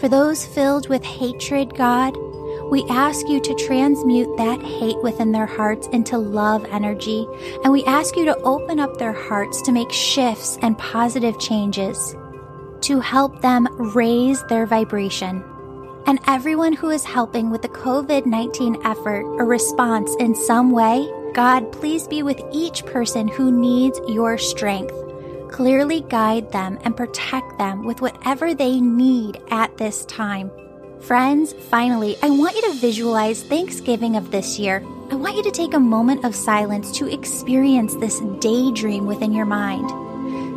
For 0.00 0.08
those 0.08 0.46
filled 0.46 0.88
with 0.88 1.04
hatred, 1.04 1.74
God, 1.76 2.16
we 2.72 2.86
ask 2.88 3.28
you 3.28 3.38
to 3.38 3.54
transmute 3.56 4.34
that 4.38 4.62
hate 4.62 4.96
within 5.02 5.30
their 5.30 5.44
hearts 5.44 5.88
into 5.88 6.16
love 6.16 6.64
energy, 6.70 7.28
and 7.62 7.70
we 7.70 7.84
ask 7.84 8.16
you 8.16 8.24
to 8.24 8.38
open 8.38 8.80
up 8.80 8.96
their 8.96 9.12
hearts 9.12 9.60
to 9.60 9.72
make 9.72 9.92
shifts 9.92 10.56
and 10.62 10.78
positive 10.78 11.38
changes 11.38 12.16
to 12.80 12.98
help 12.98 13.42
them 13.42 13.68
raise 13.94 14.42
their 14.44 14.64
vibration. 14.64 15.44
And 16.06 16.18
everyone 16.26 16.72
who 16.72 16.88
is 16.88 17.04
helping 17.04 17.50
with 17.50 17.60
the 17.60 17.68
COVID 17.68 18.24
19 18.24 18.78
effort 18.86 19.22
or 19.22 19.44
response 19.44 20.16
in 20.18 20.34
some 20.34 20.70
way, 20.70 21.12
God, 21.34 21.72
please 21.72 22.08
be 22.08 22.22
with 22.22 22.40
each 22.52 22.86
person 22.86 23.28
who 23.28 23.52
needs 23.52 24.00
your 24.08 24.38
strength. 24.38 24.94
Clearly 25.50 26.00
guide 26.08 26.50
them 26.52 26.78
and 26.84 26.96
protect 26.96 27.58
them 27.58 27.84
with 27.84 28.00
whatever 28.00 28.54
they 28.54 28.80
need 28.80 29.42
at 29.50 29.76
this 29.76 30.06
time. 30.06 30.50
Friends, 31.02 31.52
finally, 31.68 32.16
I 32.22 32.30
want 32.30 32.54
you 32.54 32.62
to 32.62 32.74
visualize 32.74 33.42
Thanksgiving 33.42 34.14
of 34.14 34.30
this 34.30 34.56
year. 34.56 34.84
I 35.10 35.16
want 35.16 35.36
you 35.36 35.42
to 35.42 35.50
take 35.50 35.74
a 35.74 35.80
moment 35.80 36.24
of 36.24 36.32
silence 36.32 36.92
to 36.92 37.12
experience 37.12 37.96
this 37.96 38.20
daydream 38.38 39.06
within 39.06 39.32
your 39.32 39.44
mind. 39.44 39.90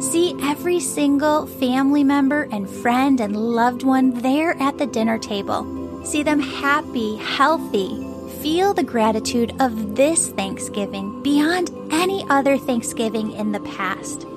See 0.03 0.37
every 0.43 0.79
single 0.79 1.47
family 1.47 2.03
member 2.03 2.43
and 2.51 2.69
friend 2.69 3.19
and 3.19 3.35
loved 3.35 3.81
one 3.81 4.11
there 4.21 4.55
at 4.61 4.77
the 4.77 4.85
dinner 4.85 5.17
table. 5.17 6.05
See 6.05 6.21
them 6.21 6.39
happy, 6.39 7.15
healthy. 7.15 8.07
Feel 8.43 8.75
the 8.75 8.83
gratitude 8.83 9.51
of 9.59 9.95
this 9.95 10.29
Thanksgiving 10.29 11.23
beyond 11.23 11.71
any 11.89 12.23
other 12.29 12.55
Thanksgiving 12.55 13.31
in 13.31 13.51
the 13.51 13.61
past. 13.61 14.27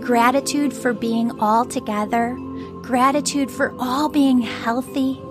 Gratitude 0.00 0.74
for 0.74 0.92
being 0.92 1.40
all 1.40 1.64
together. 1.64 2.36
Gratitude 2.82 3.50
for 3.50 3.74
all 3.78 4.10
being 4.10 4.42
healthy 4.42 5.22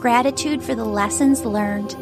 gratitude 0.00 0.62
for 0.62 0.74
the 0.74 0.84
lessons 0.84 1.44
learned, 1.44 1.94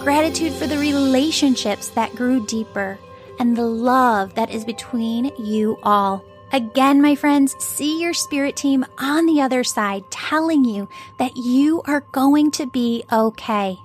gratitude 0.00 0.52
for 0.52 0.68
the 0.68 0.78
relationships 0.78 1.88
that 1.88 2.14
grew 2.14 2.46
deeper, 2.46 2.96
and 3.40 3.56
the 3.56 3.66
love 3.66 4.32
that 4.36 4.48
is 4.48 4.64
between 4.64 5.24
you 5.36 5.76
all. 5.82 6.24
Again, 6.52 7.02
my 7.02 7.16
friends, 7.16 7.56
see 7.58 8.00
your 8.00 8.14
spirit 8.14 8.54
team 8.54 8.86
on 8.96 9.26
the 9.26 9.40
other 9.40 9.64
side 9.64 10.08
telling 10.08 10.64
you 10.64 10.88
that 11.18 11.36
you 11.36 11.82
are 11.86 12.04
going 12.12 12.52
to 12.52 12.66
be 12.66 13.02
okay. 13.12 13.76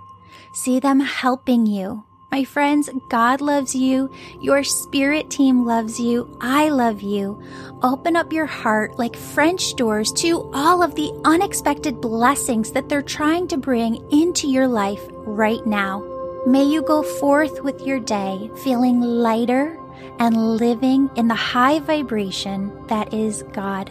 See 0.53 0.79
them 0.79 0.99
helping 0.99 1.65
you, 1.65 2.03
my 2.31 2.43
friends, 2.43 2.89
God 3.07 3.39
loves 3.39 3.73
you. 3.73 4.11
Your 4.41 4.63
spirit 4.63 5.29
team 5.29 5.65
loves 5.65 5.97
you. 5.97 6.37
I 6.41 6.69
love 6.69 7.01
you. 7.01 7.41
Open 7.81 8.17
up 8.17 8.33
your 8.33 8.45
heart 8.45 8.99
like 8.99 9.15
French 9.15 9.75
doors 9.75 10.11
to 10.13 10.49
all 10.53 10.83
of 10.83 10.93
the 10.95 11.11
unexpected 11.23 12.01
blessings 12.01 12.71
that 12.73 12.89
they're 12.89 13.01
trying 13.01 13.47
to 13.47 13.57
bring 13.57 14.05
into 14.11 14.47
your 14.47 14.67
life 14.67 15.01
right 15.11 15.65
now. 15.65 16.03
May 16.45 16.65
you 16.65 16.81
go 16.81 17.01
forth 17.01 17.63
with 17.63 17.81
your 17.81 17.99
day 17.99 18.51
feeling 18.57 18.99
lighter 18.99 19.79
and 20.19 20.57
living 20.57 21.09
in 21.15 21.29
the 21.29 21.35
high 21.35 21.79
vibration 21.79 22.85
that 22.87 23.13
is 23.13 23.43
God. 23.53 23.89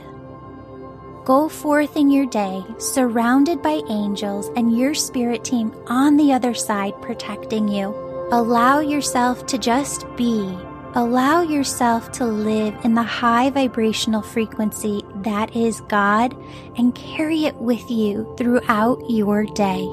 Go 1.24 1.48
forth 1.48 1.96
in 1.96 2.10
your 2.10 2.26
day 2.26 2.62
surrounded 2.78 3.62
by 3.62 3.80
angels 3.88 4.50
and 4.56 4.78
your 4.78 4.94
spirit 4.94 5.42
team 5.42 5.74
on 5.86 6.16
the 6.16 6.32
other 6.32 6.54
side 6.54 7.00
protecting 7.00 7.66
you. 7.66 8.05
Allow 8.32 8.80
yourself 8.80 9.46
to 9.46 9.56
just 9.56 10.04
be. 10.16 10.58
Allow 10.94 11.42
yourself 11.42 12.10
to 12.12 12.26
live 12.26 12.74
in 12.82 12.92
the 12.92 13.02
high 13.04 13.50
vibrational 13.50 14.20
frequency 14.20 15.04
that 15.18 15.54
is 15.54 15.80
God 15.82 16.36
and 16.76 16.92
carry 16.92 17.44
it 17.44 17.54
with 17.54 17.88
you 17.88 18.34
throughout 18.36 19.00
your 19.08 19.44
day. 19.44 19.88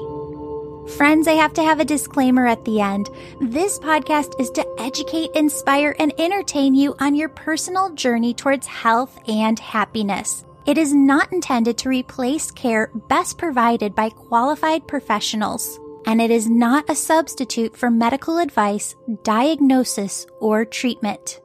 Friends, 0.96 1.28
I 1.28 1.34
have 1.34 1.52
to 1.52 1.62
have 1.62 1.78
a 1.78 1.84
disclaimer 1.84 2.44
at 2.44 2.64
the 2.64 2.80
end. 2.80 3.08
This 3.40 3.78
podcast 3.78 4.40
is 4.40 4.50
to 4.50 4.66
educate, 4.80 5.30
inspire, 5.36 5.94
and 6.00 6.12
entertain 6.18 6.74
you 6.74 6.96
on 6.98 7.14
your 7.14 7.28
personal 7.28 7.90
journey 7.90 8.34
towards 8.34 8.66
health 8.66 9.16
and 9.28 9.60
happiness. 9.60 10.44
It 10.66 10.76
is 10.76 10.92
not 10.92 11.32
intended 11.32 11.78
to 11.78 11.88
replace 11.88 12.50
care 12.50 12.90
best 13.08 13.38
provided 13.38 13.94
by 13.94 14.08
qualified 14.08 14.88
professionals 14.88 15.78
and 16.06 16.20
it 16.20 16.30
is 16.30 16.48
not 16.48 16.88
a 16.90 16.94
substitute 16.94 17.76
for 17.76 17.90
medical 17.90 18.38
advice, 18.38 18.94
diagnosis, 19.22 20.26
or 20.40 20.64
treatment. 20.64 21.40